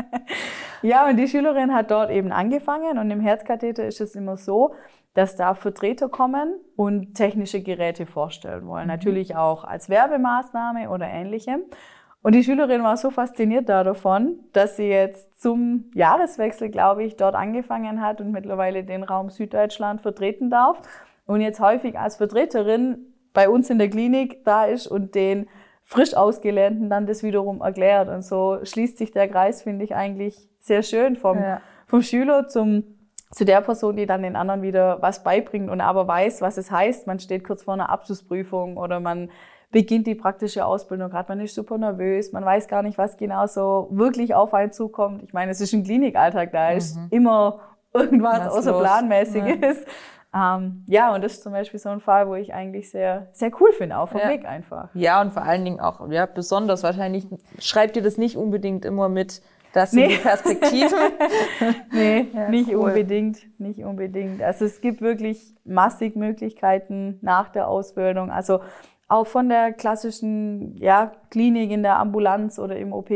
[0.82, 4.74] ja, und die Schülerin hat dort eben angefangen und im Herzkatheter ist es immer so,
[5.14, 8.86] dass da Vertreter kommen und technische Geräte vorstellen wollen.
[8.88, 11.62] Natürlich auch als Werbemaßnahme oder ähnlichem.
[12.22, 17.16] Und die Schülerin war so fasziniert da davon, dass sie jetzt zum Jahreswechsel, glaube ich,
[17.16, 20.82] dort angefangen hat und mittlerweile den Raum Süddeutschland vertreten darf
[21.26, 25.48] und jetzt häufig als Vertreterin bei uns in der Klinik da ist und den
[25.84, 28.08] frisch Ausgelernten dann das wiederum erklärt.
[28.08, 31.60] Und so schließt sich der Kreis, finde ich eigentlich sehr schön vom, Ja.
[31.86, 32.84] vom Schüler zum,
[33.30, 36.70] zu der Person, die dann den anderen wieder was beibringt und aber weiß, was es
[36.70, 37.06] heißt.
[37.06, 39.30] Man steht kurz vor einer Abschlussprüfung oder man
[39.70, 43.46] beginnt die praktische Ausbildung gerade, man ist super nervös, man weiß gar nicht, was genau
[43.46, 45.22] so wirklich auf einen zukommt.
[45.22, 47.60] Ich meine, es ist ein Klinikalltag, da ist immer
[47.92, 48.80] irgendwas Was außer los.
[48.80, 49.84] Planmäßiges.
[50.38, 53.50] Ähm, ja, und das ist zum Beispiel so ein Fall, wo ich eigentlich sehr, sehr
[53.60, 54.28] cool finde, auch vom Ja.
[54.28, 54.88] Weg einfach.
[54.94, 57.26] Ja, und vor allen Dingen auch, ja, besonders wahrscheinlich,
[57.58, 60.08] schreibt ihr das nicht unbedingt immer mit, das sind Nee.
[60.08, 60.98] die Perspektiven.
[61.92, 62.76] Nee, Ja, nicht cool.
[62.88, 64.42] unbedingt, nicht unbedingt.
[64.42, 68.30] Also es gibt wirklich massig Möglichkeiten nach der Ausbildung.
[68.30, 68.60] Also
[69.08, 73.10] auch von der klassischen ja, Klinik in der Ambulanz oder im OP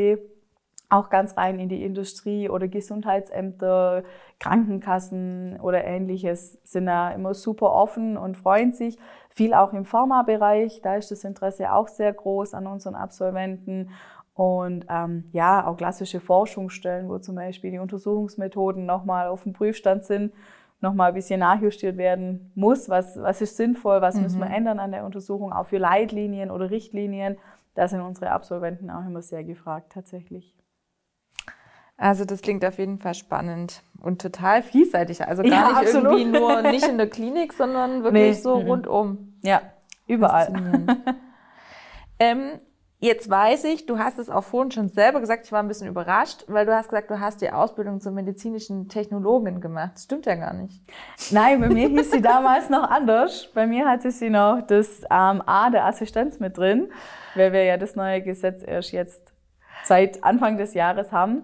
[0.93, 4.03] auch ganz rein in die Industrie oder Gesundheitsämter,
[4.39, 8.99] Krankenkassen oder ähnliches sind da immer super offen und freuen sich.
[9.31, 13.91] Viel auch im Pharmabereich, da ist das Interesse auch sehr groß an unseren Absolventen.
[14.35, 20.05] Und ähm, ja, auch klassische Forschungsstellen, wo zum Beispiel die Untersuchungsmethoden nochmal auf dem Prüfstand
[20.05, 20.33] sind,
[20.81, 22.89] nochmal ein bisschen nachjustiert werden muss.
[22.89, 26.71] Was, was ist sinnvoll, was müssen wir ändern an der Untersuchung, auch für Leitlinien oder
[26.71, 27.39] Richtlinien.
[27.75, 30.55] Da sind unsere Absolventen auch immer sehr gefragt tatsächlich.
[31.97, 35.25] Also das klingt auf jeden Fall spannend und total vielseitig.
[35.27, 36.19] Also gar Ja, nicht absolut.
[36.19, 38.67] irgendwie nur nicht in der Klinik, sondern wirklich Nee, so mhm.
[38.67, 39.35] rundum.
[39.43, 39.63] Ja,
[40.07, 40.53] überall.
[42.19, 42.61] Ähm,
[43.01, 45.89] jetzt weiß ich, du hast es auch vorhin schon selber gesagt, ich war ein bisschen
[45.89, 49.93] überrascht, weil du hast gesagt, du hast die Ausbildung zur medizinischen Technologin gemacht.
[49.95, 50.81] Das stimmt ja gar nicht.
[51.33, 53.49] Nein, bei mir hieß sie damals noch anders.
[53.55, 56.93] Bei mir hatte sie noch das ähm, A der Assistenz mit drin,
[57.35, 59.33] weil wir ja das neue Gesetz erst jetzt
[59.83, 61.43] seit Anfang des Jahres haben.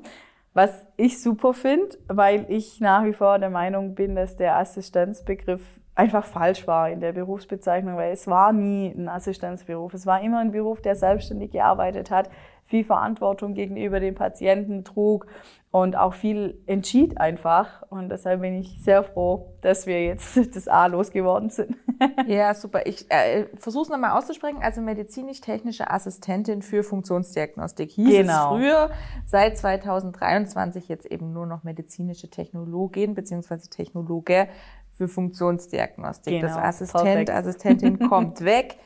[0.59, 5.63] Was ich super finde, weil ich nach wie vor der Meinung bin, dass der Assistenzbegriff
[5.95, 9.95] einfach falsch war in der Berufsbezeichnung, weil es war nie ein Assistenzberuf.
[9.95, 12.29] Es war immer ein Beruf, der selbstständig gearbeitet hat,
[12.69, 15.27] viel Verantwortung gegenüber dem Patienten trug
[15.71, 17.83] und auch viel entschied einfach.
[17.89, 21.77] Und deshalb bin ich sehr froh, dass wir jetzt das A losgeworden sind.
[22.29, 22.87] Ja, super.
[22.87, 24.59] Ich äh, versuche es nochmal auszusprechen.
[24.63, 28.55] Also medizinisch-technische Assistentin für Funktionsdiagnostik hieß Genau.
[28.55, 28.91] es früher.
[29.27, 34.47] Seit 2023 jetzt eben nur noch medizinische Technologin beziehungsweise Technologe
[34.93, 36.41] für Funktionsdiagnostik.
[36.41, 37.31] das Genau, Assistent, perfekt.
[37.31, 38.77] Assistentin kommt weg.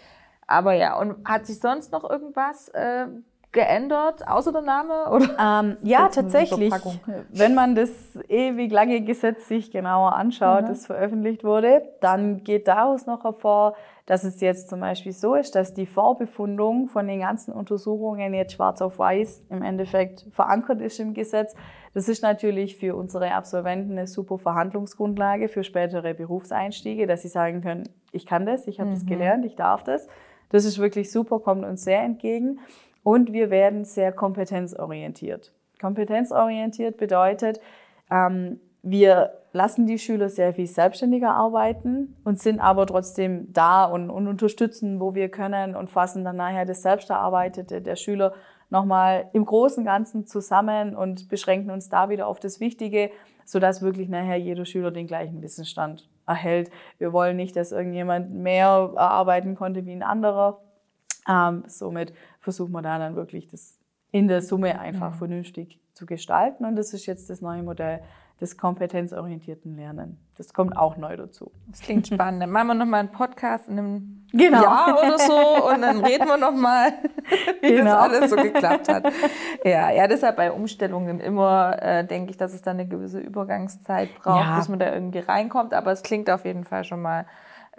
[0.47, 3.07] Aber ja, und hat sich sonst noch irgendwas äh,
[3.53, 5.11] geändert, außer der Name?
[5.11, 5.29] Oder?
[5.39, 6.73] Ähm, ja, tatsächlich.
[7.31, 7.91] Wenn man das
[8.29, 10.67] ewig lange Gesetz sich genauer anschaut, Mhm.
[10.69, 13.75] das veröffentlicht wurde, dann geht daraus noch hervor,
[14.07, 18.55] dass es jetzt zum Beispiel so ist, dass die Vorbefundung von den ganzen Untersuchungen jetzt
[18.55, 21.55] schwarz auf weiß im Endeffekt verankert ist im Gesetz.
[21.95, 27.61] Das ist natürlich für unsere Absolventen eine super Verhandlungsgrundlage für spätere Berufseinstiege, dass sie sagen
[27.61, 30.09] können, ich kann das, ich habe das gelernt, ich darf das.
[30.49, 32.59] Das ist wirklich super, kommt uns sehr entgegen.
[33.03, 35.53] Und wir werden sehr kompetenzorientiert.
[35.81, 37.61] Kompetenzorientiert bedeutet,
[38.11, 44.11] ähm, wir lassen die Schüler sehr viel selbstständiger arbeiten und sind aber trotzdem da und,
[44.11, 48.33] und unterstützen, wo wir können und fassen dann nachher das Selbsterarbeitete der Schüler
[48.71, 53.11] nochmal im Großen und Ganzen zusammen und beschränken uns da wieder auf das Wichtige,
[53.45, 56.71] sodass wirklich nachher jeder Schüler den gleichen Wissensstand erhält.
[56.99, 60.61] Wir wollen nicht, dass irgendjemand mehr erarbeiten konnte wie ein anderer.
[61.29, 63.79] Ähm, somit versuchen wir da dann wirklich das
[64.11, 66.67] in der Summe einfach vernünftig zu gestalten.
[66.67, 68.01] Und das ist jetzt das neue Modell
[68.43, 70.19] des kompetenzorientierten Lernen.
[70.37, 71.53] Das kommt auch neu dazu.
[71.69, 72.43] Das klingt spannend.
[72.43, 74.63] Dann machen wir nochmal einen Podcast in einem Genau.
[74.63, 76.93] Jahr oder so und dann reden wir nochmal,
[77.61, 77.85] wie Genau.
[77.85, 79.05] das alles so geklappt hat.
[79.65, 84.09] Ja, ja, deshalb bei Umstellungen immer, äh, denke ich, dass es dann eine gewisse Übergangszeit
[84.21, 84.57] braucht, Ja.
[84.59, 85.73] bis man da irgendwie reinkommt.
[85.73, 87.27] Aber es klingt auf jeden Fall schon mal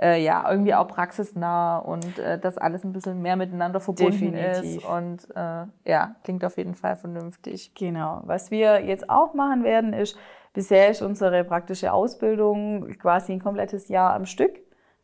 [0.01, 4.77] äh, ja, irgendwie auch praxisnah und äh, dass alles ein bisschen mehr miteinander verbunden Definitiv.
[4.77, 4.85] ist.
[4.85, 7.73] Und äh, ja, klingt auf jeden Fall vernünftig.
[7.75, 8.21] Genau.
[8.25, 10.17] Was wir jetzt auch machen werden, ist,
[10.53, 14.59] bisher ist unsere praktische Ausbildung quasi ein komplettes Jahr am Stück.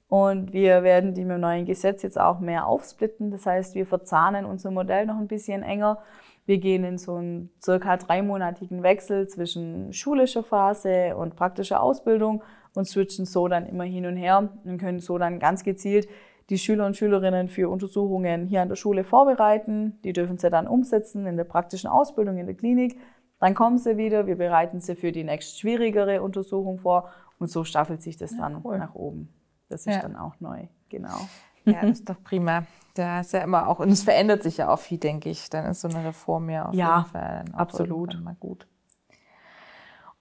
[0.08, 3.30] Und wir werden die mit dem neuen Gesetz jetzt auch mehr aufsplitten.
[3.30, 6.00] Das heißt, wir verzahnen unser Modell noch ein bisschen enger.
[6.48, 12.42] Wir gehen in so einen circa dreimonatigen Wechsel zwischen schulischer Phase und praktischer Ausbildung
[12.76, 16.08] und switchen so dann immer hin und her und können so dann ganz gezielt
[16.50, 20.00] die Schüler und Schülerinnen für Untersuchungen hier an der Schule vorbereiten.
[20.04, 23.00] Die dürfen sie dann umsetzen in der praktischen Ausbildung in der Klinik.
[23.40, 27.64] Dann kommen sie wieder, wir bereiten sie für die nächst schwierigere Untersuchung vor und so
[27.64, 28.78] staffelt sich das dann cool.
[28.80, 29.30] nach oben.
[29.70, 30.02] Das ist ja.
[30.02, 31.20] dann auch neu, genau.
[31.66, 32.64] Ja, das ist doch prima.
[32.96, 35.50] Da ist ja immer auch, und es verändert sich ja auch viel, denke ich.
[35.50, 38.20] Dann ist so eine Reform ja auf ja, jeden Fall absolut.
[38.22, 38.68] mal gut.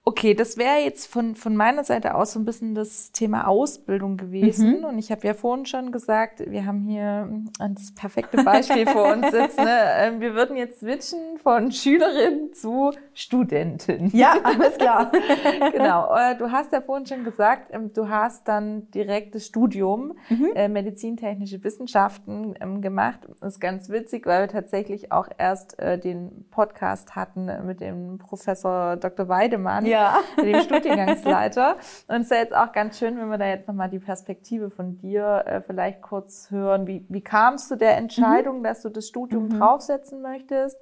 [0.09, 4.17] Okay, das wäre jetzt von, von meiner Seite aus so ein bisschen das Thema Ausbildung
[4.17, 4.79] gewesen.
[4.79, 4.85] Mhm.
[4.85, 9.29] Und ich habe ja vorhin schon gesagt, wir haben hier das perfekte Beispiel vor uns
[9.29, 9.65] sitzen.
[9.65, 9.79] Ne?
[9.99, 14.09] Ähm, wir würden jetzt switchen von Schülerin zu Studentin.
[14.13, 15.11] Ja, alles klar.
[15.71, 16.15] genau.
[16.15, 20.51] Äh, du hast ja vorhin schon gesagt, ähm, du hast dann direkt das Studium mhm.
[20.55, 23.19] Äh, Medizintechnische Wissenschaften ähm, gemacht.
[23.41, 28.17] Das ist ganz witzig, weil wir tatsächlich auch erst äh, den Podcast hatten mit dem
[28.19, 29.27] Professor Dr.
[29.27, 29.85] Weidemann.
[29.85, 30.19] Ja ja.
[30.43, 31.75] dem Studiengangsleiter.
[32.07, 34.69] Und es ist ja jetzt auch ganz schön, wenn wir da jetzt nochmal die Perspektive
[34.69, 36.87] von dir äh, vielleicht kurz hören.
[36.87, 38.63] Wie, wie kam es zu der Entscheidung, mhm.
[38.63, 39.59] dass du das Studium mhm.
[39.59, 40.77] draufsetzen möchtest?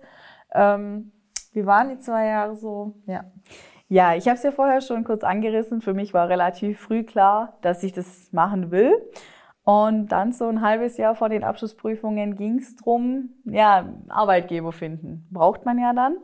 [0.53, 1.11] Ähm,
[1.53, 2.93] wie waren die zwei Jahre so?
[3.05, 3.25] Ja.
[3.89, 5.81] Ja, ich habe es ja vorher schon kurz angerissen.
[5.81, 8.91] Für mich war relativ früh klar, dass ich das machen will.
[9.63, 15.27] Und dann so ein halbes Jahr vor den Abschlussprüfungen ging es drum, ja, Arbeitgeber finden.
[15.29, 16.17] Braucht man ja dann.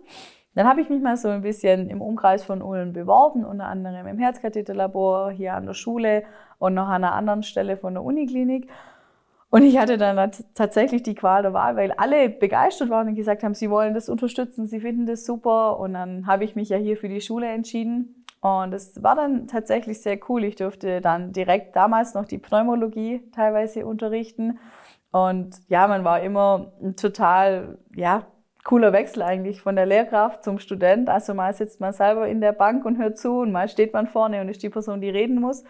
[0.55, 4.05] Dann habe ich mich mal so ein bisschen im Umkreis von Ulm beworben, unter anderem
[4.07, 6.23] im Herzkatheterlabor hier an der Schule
[6.59, 8.69] und noch an einer anderen Stelle von der Uniklinik.
[9.49, 13.43] Und ich hatte dann tatsächlich die Qual der Wahl, weil alle begeistert waren und gesagt
[13.43, 15.79] haben, sie wollen das unterstützen, sie finden das super.
[15.79, 18.25] Und dann habe ich mich ja hier für die Schule entschieden.
[18.41, 20.43] Und es war dann tatsächlich sehr cool.
[20.43, 24.57] Ich durfte dann direkt damals noch die Pneumologie teilweise unterrichten.
[25.11, 28.25] Und ja, man war immer total, ja,
[28.63, 31.09] cooler Wechsel eigentlich von der Lehrkraft zum Student.
[31.09, 34.07] Also mal sitzt man selber in der Bank und hört zu und mal steht man
[34.07, 35.63] vorne und ist die Person, die reden muss.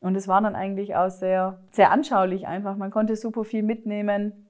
[0.00, 2.76] Und es war dann eigentlich auch sehr, sehr anschaulich einfach.
[2.76, 4.48] Man konnte super viel mitnehmen.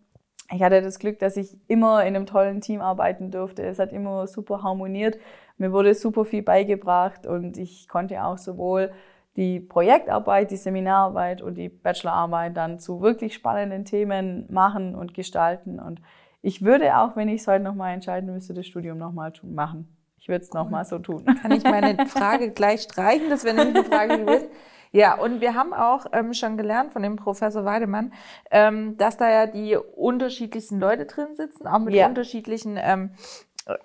[0.50, 3.62] Ich hatte das Glück, dass ich immer in einem tollen Team arbeiten durfte.
[3.62, 5.18] Es hat immer super harmoniert.
[5.58, 8.92] Mir wurde super viel beigebracht und ich konnte auch sowohl
[9.36, 15.78] die Projektarbeit, die Seminararbeit und die Bachelorarbeit dann zu wirklich spannenden Themen machen und gestalten.
[15.78, 16.00] Und
[16.42, 19.96] ich würde auch, wenn ich es heute nochmal entscheiden müsste, das Studium nochmal machen.
[20.18, 21.24] Ich würde es nochmal so tun.
[21.40, 23.30] Kann ich meine Frage gleich streichen?
[23.30, 24.48] Das wäre nämlich eine Frage gewesen.
[24.92, 28.12] Ja, und wir haben auch ähm, schon gelernt von dem Professor Weidemann,
[28.50, 32.06] ähm, dass da ja die unterschiedlichsten Leute drin sitzen, auch mit ja.
[32.06, 33.12] unterschiedlichen ähm,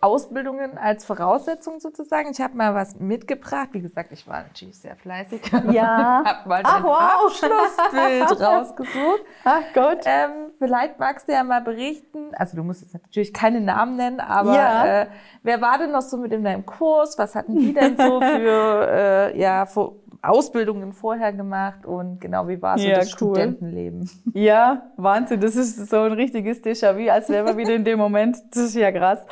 [0.02, 2.32] Ausbildungen als Voraussetzung sozusagen.
[2.32, 3.70] Ich habe mal was mitgebracht.
[3.74, 5.42] Wie gesagt, ich war natürlich sehr fleißig.
[5.72, 6.24] Ja.
[6.26, 7.26] habe mal Ach, wow.
[7.26, 9.22] Abschlussbild rausgesucht.
[9.44, 10.00] Ach Gott.
[10.06, 12.32] Ähm, vielleicht magst du ja mal berichten.
[12.34, 15.02] Also du musst jetzt natürlich keine Namen nennen, aber ja.
[15.02, 15.08] äh,
[15.44, 17.18] wer war denn noch so mit in deinem Kurs?
[17.18, 22.62] Was hatten die denn so für äh, ja für Ausbildungen vorher gemacht und genau wie
[22.62, 23.36] war so ja, das cool.
[23.36, 24.10] Studentenleben?
[24.34, 25.42] Ja, Wahnsinn.
[25.42, 28.38] Das ist so ein richtiges Déjà-vu, als wären wir wieder in dem Moment.
[28.52, 29.26] Das ist ja krass.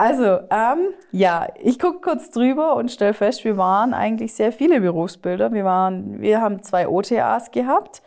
[0.00, 4.80] Also, ähm, ja, ich gucke kurz drüber und stelle fest, wir waren eigentlich sehr viele
[4.80, 5.52] Berufsbilder.
[5.52, 8.00] Wir, waren, wir haben zwei OTAs gehabt,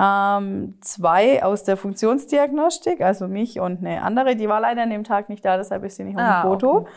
[0.00, 5.04] ähm, zwei aus der Funktionsdiagnostik, also mich und eine andere, die war leider an dem
[5.04, 6.70] Tag nicht da, deshalb ist sie nicht auf dem ah, Foto.
[6.78, 6.90] Okay.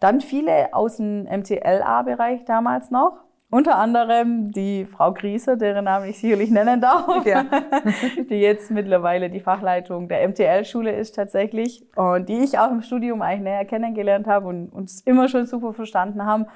[0.00, 3.25] Dann viele aus dem MTLA-Bereich damals noch.
[3.48, 7.44] Unter anderem die Frau Grieser, deren Namen ich sicherlich nennen darf, ja.
[8.28, 13.22] die jetzt mittlerweile die Fachleitung der MTL-Schule ist tatsächlich und die ich auch im Studium
[13.22, 16.46] eigentlich näher kennengelernt habe und uns immer schon super verstanden haben.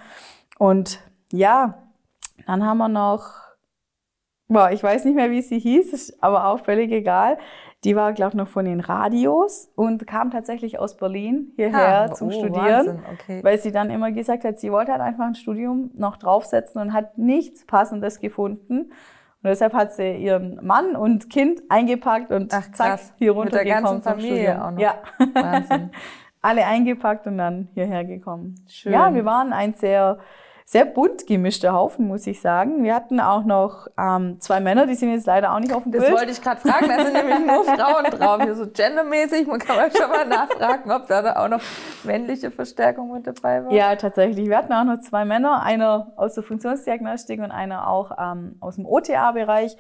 [0.58, 1.00] Und
[1.30, 1.78] ja,
[2.46, 3.34] dann haben wir noch,
[4.48, 7.38] boah, ich weiß nicht mehr, wie sie hieß, ist aber auch völlig egal.
[7.84, 12.12] Die war, glaube ich, noch von den Radios und kam tatsächlich aus Berlin hierher ah,
[12.12, 13.42] zum oh, Studieren, okay.
[13.42, 16.92] weil sie dann immer gesagt hat, sie wollte halt einfach ein Studium noch draufsetzen und
[16.92, 18.92] hat nichts Passendes gefunden.
[19.42, 24.04] Und deshalb hat sie ihren Mann und Kind eingepackt und Ach, zack, hier runtergekommen Mit
[24.06, 24.78] der ganzen Familie auch noch.
[24.78, 24.94] Ja.
[25.32, 25.90] Wahnsinn.
[26.42, 28.54] Alle eingepackt und dann hierher gekommen.
[28.68, 28.92] Schön.
[28.92, 30.18] Ja, wir waren ein sehr
[30.70, 32.84] sehr bunt gemischter Haufen, muss ich sagen.
[32.84, 35.90] Wir hatten auch noch ähm, zwei Männer, die sind jetzt leider auch nicht auf dem
[35.90, 36.12] das Bild.
[36.12, 39.48] Das wollte ich gerade fragen, da sind nämlich nur Frauen drauf, hier so gendermäßig.
[39.48, 41.60] Man kann mal schon mal nachfragen, ob da auch noch
[42.04, 43.72] männliche Verstärkung mit dabei war.
[43.72, 44.48] Ja, tatsächlich.
[44.48, 48.76] Wir hatten auch noch zwei Männer, einer aus der Funktionsdiagnostik und einer auch ähm, aus
[48.76, 49.76] dem OTA-Bereich.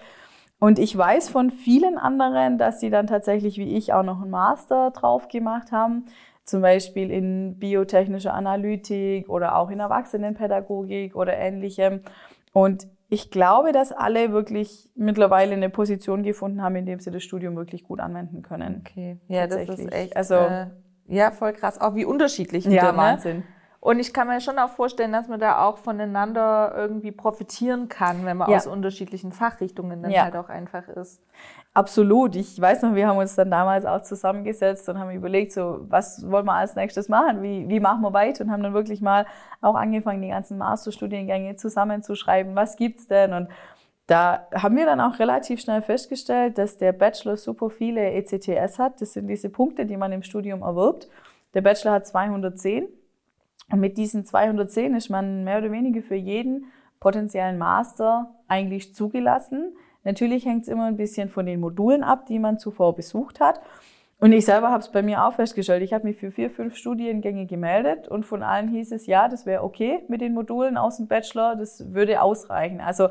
[0.58, 4.30] Und ich weiß von vielen anderen, dass sie dann tatsächlich wie ich auch noch einen
[4.30, 6.06] Master drauf gemacht haben
[6.50, 12.00] zum Beispiel in biotechnischer Analytik oder auch in Erwachsenenpädagogik oder ähnlichem.
[12.52, 17.22] Und ich glaube, dass alle wirklich mittlerweile eine Position gefunden haben, in dem sie das
[17.22, 18.82] Studium wirklich gut anwenden können.
[18.86, 20.66] Okay, ja, das ist echt, also äh,
[21.08, 22.66] ja, voll krass, auch wie unterschiedlich.
[22.66, 23.42] Wieder, ja, ne?
[23.82, 28.26] Und ich kann mir schon auch vorstellen, dass man da auch voneinander irgendwie profitieren kann,
[28.26, 28.58] wenn man ja.
[28.58, 30.24] aus unterschiedlichen Fachrichtungen dann ja.
[30.24, 31.22] halt auch einfach ist.
[31.72, 32.36] Absolut.
[32.36, 36.30] Ich weiß noch, wir haben uns dann damals auch zusammengesetzt und haben überlegt, so, was
[36.30, 37.42] wollen wir als nächstes machen?
[37.42, 38.44] Wie, wie machen wir weiter?
[38.44, 39.24] Und haben dann wirklich mal
[39.62, 42.54] auch angefangen, die ganzen Masterstudiengänge zusammenzuschreiben.
[42.56, 43.32] Was gibt's denn?
[43.32, 43.48] Und
[44.06, 49.00] da haben wir dann auch relativ schnell festgestellt, dass der Bachelor super viele ECTS hat.
[49.00, 51.08] Das sind diese Punkte, die man im Studium erwirbt.
[51.54, 52.88] Der Bachelor hat 210
[53.72, 56.66] und mit diesen 210 ist man mehr oder weniger für jeden
[56.98, 59.74] potenziellen Master eigentlich zugelassen.
[60.04, 63.60] Natürlich hängt es immer ein bisschen von den Modulen ab, die man zuvor besucht hat.
[64.18, 65.82] Und ich selber habe es bei mir auch festgestellt.
[65.82, 69.46] Ich habe mich für vier, fünf Studiengänge gemeldet und von allen hieß es, ja, das
[69.46, 72.82] wäre okay mit den Modulen aus dem Bachelor, das würde ausreichen.
[72.82, 73.08] Also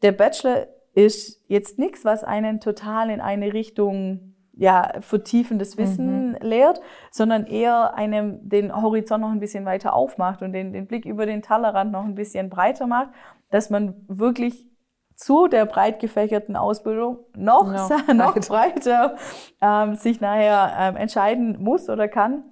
[0.00, 4.29] der Bachelor ist jetzt nichts, was einen total in eine Richtung
[4.60, 6.36] ja, vertiefendes Wissen mhm.
[6.42, 11.06] lehrt, sondern eher einem den Horizont noch ein bisschen weiter aufmacht und den, den Blick
[11.06, 13.08] über den Tellerrand noch ein bisschen breiter macht,
[13.48, 14.68] dass man wirklich
[15.14, 19.16] zu der breit gefächerten Ausbildung noch, no, noch breiter
[19.62, 22.44] ähm, sich nachher ähm, entscheiden muss oder kann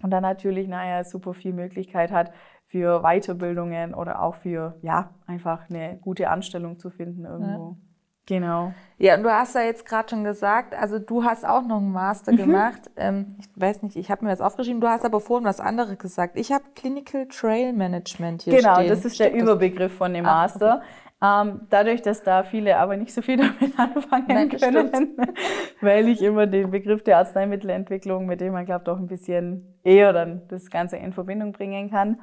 [0.00, 2.30] und dann natürlich nachher super viel Möglichkeit hat
[2.66, 7.76] für Weiterbildungen oder auch für ja einfach eine gute Anstellung zu finden irgendwo.
[7.80, 7.87] Ja.
[8.28, 8.74] Genau.
[8.98, 11.92] Ja, und du hast ja jetzt gerade schon gesagt, also du hast auch noch einen
[11.92, 12.36] Master mhm.
[12.36, 12.90] gemacht.
[12.96, 15.98] Ähm, ich weiß nicht, ich habe mir das aufgeschrieben, du hast aber vorhin was anderes
[15.98, 16.36] gesagt.
[16.36, 18.84] Ich habe Clinical Trail Management hier genau, stehen.
[18.84, 20.76] Genau, das ist Stimmt der Überbegriff von dem ah, Master.
[20.76, 20.84] Okay.
[21.20, 25.16] Ähm, dadurch, dass da viele aber nicht so viel damit anfangen Nein, können,
[25.80, 29.74] weil ich immer den Begriff der Arzneimittelentwicklung, mit dem man, glaube ich, doch ein bisschen
[29.82, 32.20] eher dann das Ganze in Verbindung bringen kann.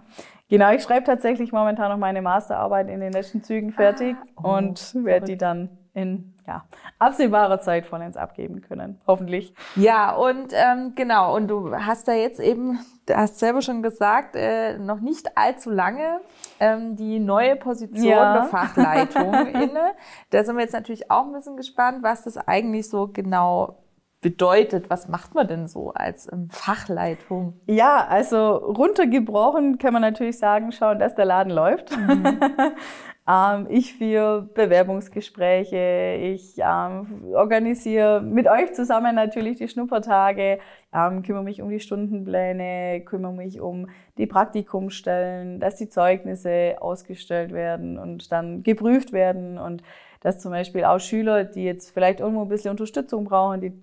[0.49, 4.57] Genau, ich schreibe tatsächlich momentan noch meine Masterarbeit in den letzten Zügen fertig ah, oh,
[4.57, 6.65] und werde die dann in ja,
[6.99, 9.55] absehbarer Zeit vollends abgeben können, hoffentlich.
[9.75, 14.35] Ja, und ähm, genau, und du hast da jetzt eben, du hast selber schon gesagt,
[14.35, 16.19] äh, noch nicht allzu lange
[16.59, 18.33] ähm, die neue Position ja.
[18.33, 19.93] der Fachleitung inne.
[20.29, 23.77] Da sind wir jetzt natürlich auch ein bisschen gespannt, was das eigentlich so genau
[24.21, 24.89] bedeutet.
[24.89, 27.59] Was macht man denn so als ähm, Fachleitung?
[27.67, 31.95] Ja, also runtergebrochen kann man natürlich sagen, schauen, dass der Laden läuft.
[31.95, 32.39] Mhm.
[33.27, 40.59] Ähm, ich führe Bewerbungsgespräche, ich ähm, organisiere mit euch zusammen natürlich die Schnuppertage,
[40.93, 47.51] ähm, kümmere mich um die Stundenpläne, kümmere mich um die Praktikumsstellen, dass die Zeugnisse ausgestellt
[47.51, 49.81] werden und dann geprüft werden und
[50.21, 53.73] dass zum Beispiel auch Schüler, die jetzt vielleicht irgendwo ein bisschen Unterstützung brauchen, die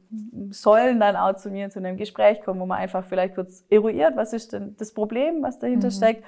[0.50, 4.16] sollen dann auch zu mir zu einem Gespräch kommen, wo man einfach vielleicht kurz eruiert,
[4.16, 5.92] was ist denn das Problem, was dahinter mhm.
[5.92, 6.24] steckt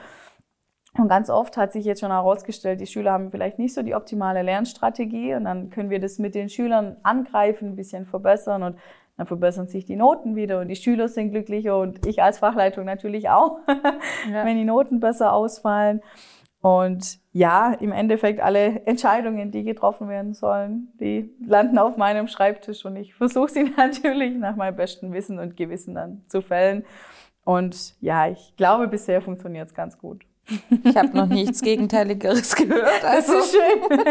[0.97, 3.95] und ganz oft hat sich jetzt schon herausgestellt, die Schüler haben vielleicht nicht so die
[3.95, 8.79] optimale Lernstrategie und dann können wir das mit den Schülern angreifen, ein bisschen verbessern und
[9.17, 12.85] dann verbessern sich die Noten wieder und die Schüler sind glücklicher und ich als Fachleitung
[12.85, 13.59] natürlich auch,
[14.31, 14.45] ja.
[14.45, 16.01] wenn die Noten besser ausfallen.
[16.61, 22.85] Und ja, im Endeffekt alle Entscheidungen, die getroffen werden sollen, die landen auf meinem Schreibtisch
[22.87, 26.85] und ich versuche sie natürlich nach meinem besten Wissen und Gewissen dann zu fällen.
[27.45, 30.25] Und ja, ich glaube, bisher funktioniert es ganz gut.
[30.85, 33.05] Ich habe noch nichts Gegenteiligeres gehört.
[33.05, 33.35] Also.
[33.35, 34.05] Das ist schön.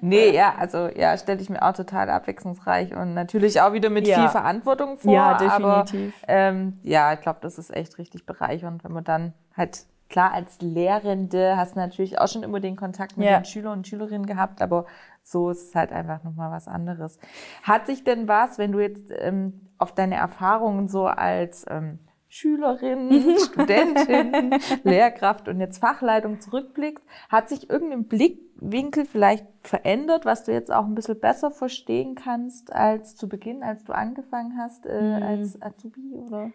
[0.00, 4.06] nee, ja, also ja, stelle ich mir auch total abwechslungsreich und natürlich auch wieder mit
[4.06, 4.20] ja.
[4.20, 5.12] viel Verantwortung vor.
[5.12, 6.14] Ja, definitiv.
[6.22, 10.32] Aber ähm, ja, ich glaube, das ist echt richtig bereichernd, wenn man dann halt klar
[10.32, 13.40] als Lehrende hast du natürlich auch schon immer den Kontakt mit ja.
[13.40, 14.84] den Schülern und Schülerinnen gehabt, aber
[15.22, 17.18] so ist es halt einfach nochmal was anderes.
[17.62, 21.98] Hat sich denn was, wenn du jetzt ähm, auf deine Erfahrungen so als ähm,
[22.34, 30.50] Schülerin, Studentin, Lehrkraft und jetzt Fachleitung zurückblickst, hat sich irgendein Blickwinkel vielleicht verändert, was du
[30.50, 35.18] jetzt auch ein bisschen besser verstehen kannst als zu Beginn, als du angefangen hast äh,
[35.18, 35.22] mhm.
[35.22, 36.50] als Azubi oder?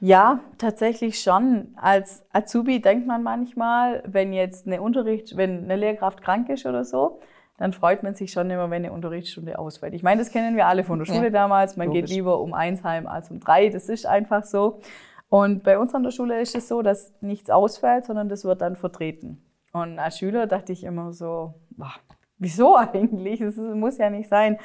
[0.00, 1.74] Ja, tatsächlich schon.
[1.76, 6.86] Als Azubi denkt man manchmal, wenn jetzt eine Unterricht, wenn eine Lehrkraft krank ist oder
[6.86, 7.20] so,
[7.58, 9.92] dann freut man sich schon immer, wenn eine Unterrichtsstunde ausfällt.
[9.92, 11.76] Ich meine, das kennen wir alle von der Schule ja, damals.
[11.76, 12.06] Man logisch.
[12.06, 13.68] geht lieber um eins heim als um drei.
[13.68, 14.80] Das ist einfach so.
[15.28, 18.62] Und bei uns an der Schule ist es so, dass nichts ausfällt, sondern das wird
[18.62, 19.42] dann vertreten.
[19.72, 21.92] Und als Schüler dachte ich immer so, boah,
[22.38, 23.40] wieso eigentlich?
[23.40, 24.58] Das muss ja nicht sein.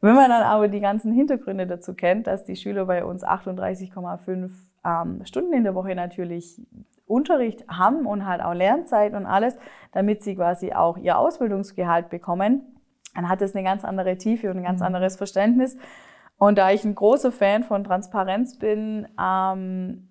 [0.00, 4.50] Wenn man dann aber die ganzen Hintergründe dazu kennt, dass die Schüler bei uns 38,5
[4.84, 6.60] ähm, Stunden in der Woche natürlich
[7.06, 9.56] Unterricht haben und halt auch Lernzeit und alles,
[9.92, 12.62] damit sie quasi auch ihr Ausbildungsgehalt bekommen,
[13.14, 14.86] dann hat das eine ganz andere Tiefe und ein ganz mhm.
[14.86, 15.76] anderes Verständnis.
[16.42, 20.08] Und da ich ein großer Fan von Transparenz bin, ähm,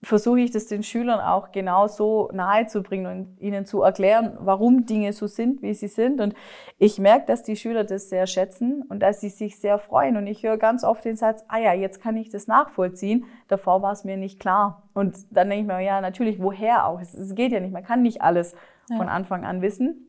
[0.00, 4.38] versuche ich das den Schülern auch genau so nahe zu bringen und ihnen zu erklären,
[4.38, 6.20] warum Dinge so sind, wie sie sind.
[6.20, 6.34] Und
[6.78, 10.16] ich merke, dass die Schüler das sehr schätzen und dass sie sich sehr freuen.
[10.16, 13.24] Und ich höre ganz oft den Satz, ah ja, jetzt kann ich das nachvollziehen.
[13.48, 14.84] Davor war es mir nicht klar.
[14.94, 17.00] Und dann denke ich mir, ja, natürlich, woher auch?
[17.00, 18.54] Es, geht ja nicht, man kann nicht alles
[18.88, 18.98] ja.
[18.98, 20.06] von Anfang an wissen.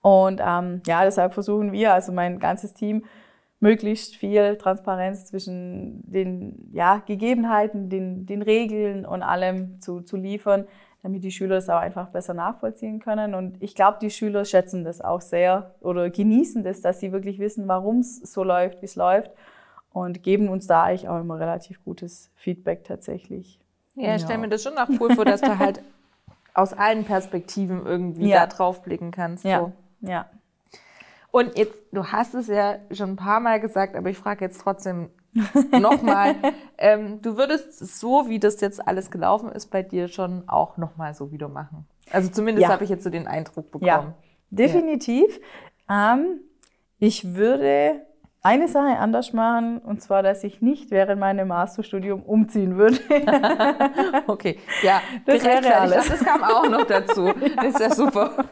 [0.00, 3.04] Und ähm, ja, deshalb versuchen wir, also mein ganzes Team,
[3.64, 10.66] möglichst viel Transparenz zwischen den ja, Gegebenheiten, den, den Regeln und allem zu, zu liefern,
[11.02, 13.34] damit die Schüler es auch einfach besser nachvollziehen können.
[13.34, 17.38] Und ich glaube, die Schüler schätzen das auch sehr oder genießen das, dass sie wirklich
[17.38, 19.30] wissen, warum es so läuft, wie es läuft
[19.94, 23.58] und geben uns da eigentlich auch immer relativ gutes Feedback tatsächlich.
[23.94, 25.80] Ja, ich stelle mir das schon auch cool vor, dass du halt
[26.52, 28.40] aus allen Perspektiven irgendwie ja.
[28.40, 29.44] da drauf blicken kannst.
[29.44, 29.48] So.
[29.48, 30.26] Ja, ja.
[31.34, 34.60] Und jetzt, du hast es ja schon ein paar Mal gesagt, aber ich frage jetzt
[34.60, 35.10] trotzdem
[35.72, 36.36] nochmal.
[36.78, 41.12] ähm, du würdest so, wie das jetzt alles gelaufen ist, bei dir schon auch nochmal
[41.12, 41.88] so wieder machen.
[42.12, 42.72] Also zumindest ja.
[42.72, 43.84] habe ich jetzt so den Eindruck bekommen.
[43.84, 44.14] Ja,
[44.50, 45.40] definitiv.
[45.88, 46.14] Ja.
[46.14, 46.38] Ähm,
[47.00, 48.06] ich würde
[48.44, 52.98] eine Sache anders machen, und zwar, dass ich nicht während meinem Masterstudium umziehen würde.
[54.26, 56.08] okay, ja, das wäre alles.
[56.08, 57.32] Das kam auch noch dazu.
[57.56, 58.44] Das ist ja super.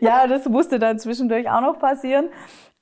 [0.00, 2.26] ja, das musste dann zwischendurch auch noch passieren.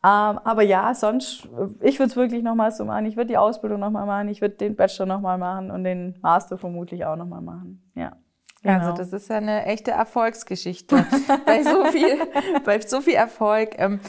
[0.04, 1.48] Ähm, aber ja, sonst,
[1.80, 3.06] ich würde es wirklich nochmal so machen.
[3.06, 6.58] Ich würde die Ausbildung nochmal machen, ich würde den Bachelor nochmal machen und den Master
[6.58, 7.90] vermutlich auch nochmal machen.
[7.94, 8.12] Ja.
[8.62, 8.78] Genau.
[8.78, 11.04] Also das ist ja eine echte Erfolgsgeschichte.
[11.46, 12.18] bei so viel,
[12.64, 13.70] bei so viel Erfolg.
[13.78, 14.00] Ähm,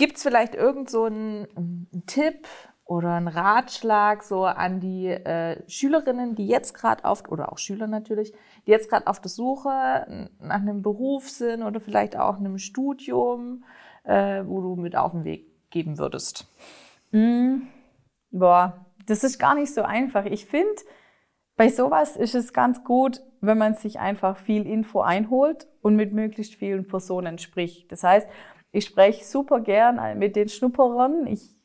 [0.00, 2.48] Gibt es vielleicht irgend so einen, Tipp
[2.86, 7.86] oder einen Ratschlag so an die äh, Schülerinnen, die jetzt gerade auf, oder auch Schüler
[7.86, 8.32] natürlich,
[8.66, 13.64] die jetzt gerade auf der Suche nach einem Beruf sind oder vielleicht auch einem Studium,
[14.04, 16.50] äh, wo du mit auf den Weg geben würdest?
[17.10, 17.64] Mm,
[18.30, 20.24] boah, das ist gar nicht so einfach.
[20.24, 20.80] Ich finde,
[21.56, 26.14] bei sowas ist es ganz gut, wenn man sich einfach viel Info einholt und mit
[26.14, 27.92] möglichst vielen Personen spricht.
[27.92, 28.26] Das heißt,
[28.72, 31.26] ich spreche super gern mit den Schnupperern.
[31.26, 31.56] Ich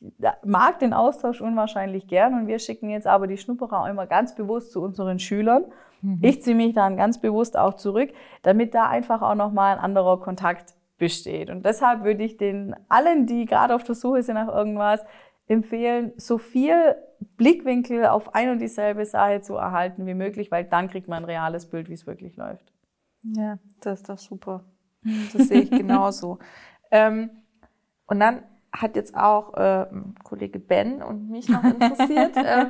[0.44, 4.34] mag den Austausch unwahrscheinlich gern und wir schicken jetzt aber die Schnupperer auch immer ganz
[4.34, 5.66] bewusst zu unseren Schülern.
[6.02, 6.18] Mhm.
[6.22, 8.10] Ich ziehe mich dann ganz bewusst auch zurück,
[8.42, 11.50] damit da einfach auch nochmal ein anderer Kontakt besteht.
[11.50, 15.04] Und deshalb würde ich den allen, die gerade auf der Suche sind nach irgendwas,
[15.46, 16.96] empfehlen, so viel
[17.36, 21.24] Blickwinkel auf ein und dieselbe Sache zu erhalten wie möglich, weil dann kriegt man ein
[21.24, 22.72] reales Bild, wie es wirklich läuft.
[23.22, 24.64] Ja, das ist doch super.
[25.32, 26.38] Das sehe ich genauso.
[26.90, 27.30] Ähm,
[28.06, 29.86] und dann hat jetzt auch äh,
[30.22, 32.36] Kollege Ben und mich noch interessiert.
[32.36, 32.66] äh,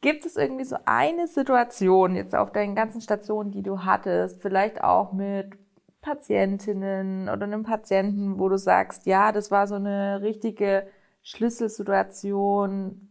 [0.00, 4.82] gibt es irgendwie so eine Situation jetzt auf deinen ganzen Stationen, die du hattest, vielleicht
[4.82, 5.52] auch mit
[6.00, 10.86] Patientinnen oder einem Patienten, wo du sagst, ja, das war so eine richtige
[11.22, 13.08] Schlüsselsituation,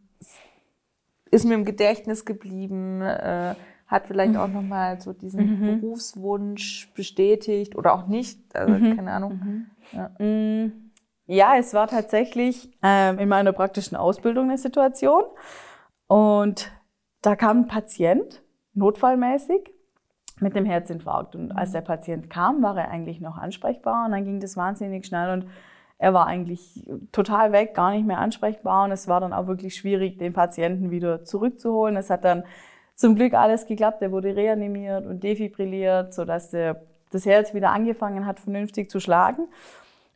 [1.29, 3.55] ist mir im Gedächtnis geblieben, äh,
[3.87, 4.39] hat vielleicht mhm.
[4.39, 5.81] auch nochmal so diesen mhm.
[5.81, 8.95] Berufswunsch bestätigt oder auch nicht, also mhm.
[8.95, 9.39] keine Ahnung.
[9.43, 9.65] Mhm.
[9.93, 10.09] Ja.
[10.19, 10.91] Mm,
[11.25, 11.55] ja.
[11.57, 15.23] es war tatsächlich ähm, in meiner praktischen Ausbildung eine Situation
[16.07, 16.71] und
[17.21, 19.71] da kam ein Patient, notfallmäßig,
[20.39, 21.35] mit dem Herzinfarkt.
[21.35, 25.05] Und als der Patient kam, war er eigentlich noch ansprechbar und dann ging das wahnsinnig
[25.05, 25.49] schnell und
[25.97, 29.75] er war eigentlich total weg, gar nicht mehr ansprechbar und es war dann auch wirklich
[29.75, 31.97] schwierig, den Patienten wieder zurückzuholen.
[31.97, 32.43] Es hat dann
[32.97, 34.01] zum Glück alles geklappt.
[34.01, 36.81] Er wurde reanimiert und defibrilliert, sodass der
[37.11, 39.47] das Herz wieder angefangen hat, vernünftig zu schlagen.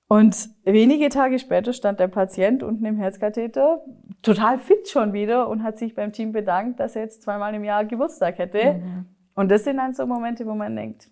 [0.09, 3.82] Und wenige Tage später stand der Patient unten im Herzkatheter,
[4.21, 7.63] total fit schon wieder und hat sich beim Team bedankt, dass er jetzt zweimal im
[7.63, 8.73] Jahr Geburtstag hätte.
[8.73, 9.05] Mhm.
[9.36, 11.09] Und das sind dann so Momente, wo man denkt,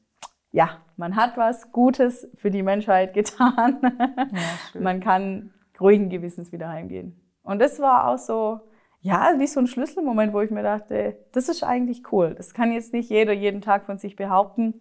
[0.51, 3.77] ja, man hat was Gutes für die Menschheit getan.
[3.81, 7.15] Ja, man kann ruhigen Gewissens wieder heimgehen.
[7.41, 8.59] Und das war auch so,
[9.01, 12.35] ja, wie so ein Schlüsselmoment, wo ich mir dachte, das ist eigentlich cool.
[12.35, 14.73] Das kann jetzt nicht jeder jeden Tag von sich behaupten.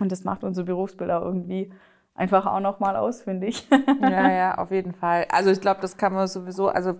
[0.00, 1.72] Und das macht unser Berufsbild auch irgendwie
[2.14, 3.68] einfach auch nochmal aus, finde ich.
[4.00, 5.26] Ja, ja, auf jeden Fall.
[5.30, 6.94] Also ich glaube, das kann man sowieso, also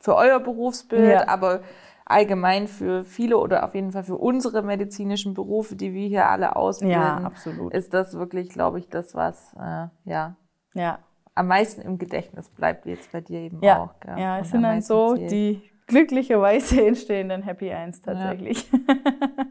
[0.00, 1.28] für euer Berufsbild, ja.
[1.28, 1.60] aber
[2.04, 6.56] allgemein für viele oder auf jeden Fall für unsere medizinischen Berufe, die wir hier alle
[6.56, 7.72] ausbilden, ja, absolut.
[7.74, 10.36] ist das wirklich, glaube ich, das, was äh, ja,
[10.74, 10.98] ja.
[11.34, 13.82] am meisten im Gedächtnis bleibt, wie jetzt bei dir eben ja.
[13.82, 14.00] auch.
[14.00, 14.18] Gell?
[14.18, 18.68] Ja, es sind dann so die glücklicherweise entstehenden Happy Ends tatsächlich.
[18.70, 19.46] Ja.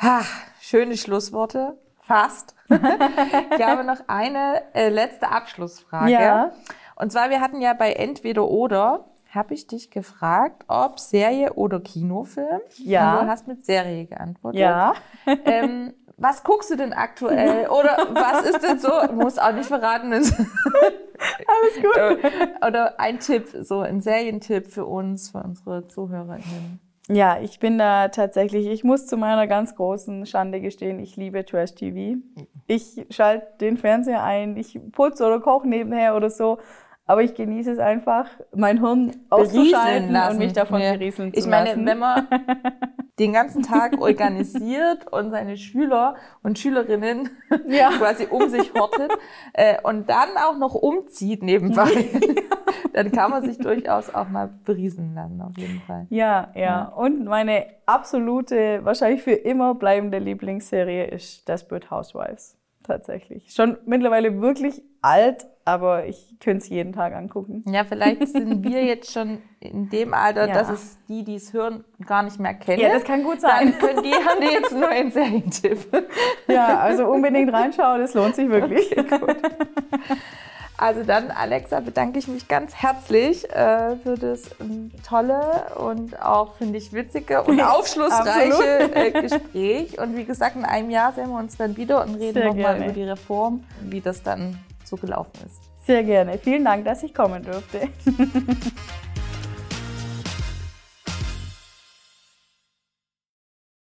[0.20, 0.22] ha,
[0.60, 1.78] schöne Schlussworte.
[2.00, 2.56] Fast.
[2.68, 6.10] ich habe noch eine äh, letzte Abschlussfrage.
[6.10, 6.52] Ja.
[6.96, 11.80] Und zwar, wir hatten ja bei Entweder oder, habe ich dich gefragt, ob Serie oder
[11.80, 12.60] Kinofilm.
[12.78, 13.18] Ja.
[13.18, 14.60] Und du hast mit Serie geantwortet.
[14.60, 14.94] Ja.
[15.44, 17.68] Ähm, was guckst du denn aktuell?
[17.68, 18.90] Oder was ist denn so?
[19.14, 20.12] Muss auch nicht verraten.
[20.12, 20.28] Alles
[21.76, 22.66] gut.
[22.66, 26.78] Oder ein Tipp, so ein Serientipp für uns, für unsere ZuhörerInnen.
[27.08, 31.44] Ja, ich bin da tatsächlich, ich muss zu meiner ganz großen Schande gestehen, ich liebe
[31.44, 32.20] Trash TV.
[32.68, 36.58] Ich schalte den Fernseher ein, ich putze oder koche nebenher oder so
[37.10, 40.92] aber ich genieße es einfach, mein Hirn auszuschalten und mich davon ja.
[40.92, 41.84] berieseln zu ich meine, lassen.
[41.84, 42.28] wenn man
[43.18, 47.30] den ganzen Tag organisiert und seine Schüler und Schülerinnen
[47.66, 47.90] ja.
[47.98, 49.10] quasi um sich hortet
[49.54, 51.90] äh, und dann auch noch umzieht nebenbei,
[52.92, 56.06] dann kann man sich durchaus auch mal berieseln lassen, auf jeden Fall.
[56.10, 56.84] Ja, ja, ja.
[56.90, 63.52] Und meine absolute, wahrscheinlich für immer bleibende Lieblingsserie ist Desperate Housewives tatsächlich.
[63.52, 67.62] Schon mittlerweile wirklich alt, aber ich könnte es jeden Tag angucken.
[67.66, 70.54] Ja, vielleicht sind wir jetzt schon in dem Alter, ja.
[70.54, 72.80] dass es die, die es hören, gar nicht mehr kennen.
[72.80, 73.72] Ja, das kann gut sein.
[73.80, 75.78] Dann die haben die jetzt nur einen Serientipp.
[76.48, 78.90] Ja, also unbedingt reinschauen, das lohnt sich wirklich.
[78.98, 79.36] Okay, gut.
[80.76, 86.54] Also dann, Alexa, bedanke ich mich ganz herzlich äh, für das ähm, tolle und auch,
[86.54, 90.00] finde ich, witzige und aufschlussreiche äh, Gespräch.
[90.00, 92.92] Und wie gesagt, in einem Jahr sehen wir uns dann wieder und reden nochmal über
[92.92, 94.58] die Reform, wie das dann
[94.90, 95.62] so gelaufen ist.
[95.86, 96.38] Sehr gerne.
[96.38, 97.88] Vielen Dank, dass ich kommen durfte.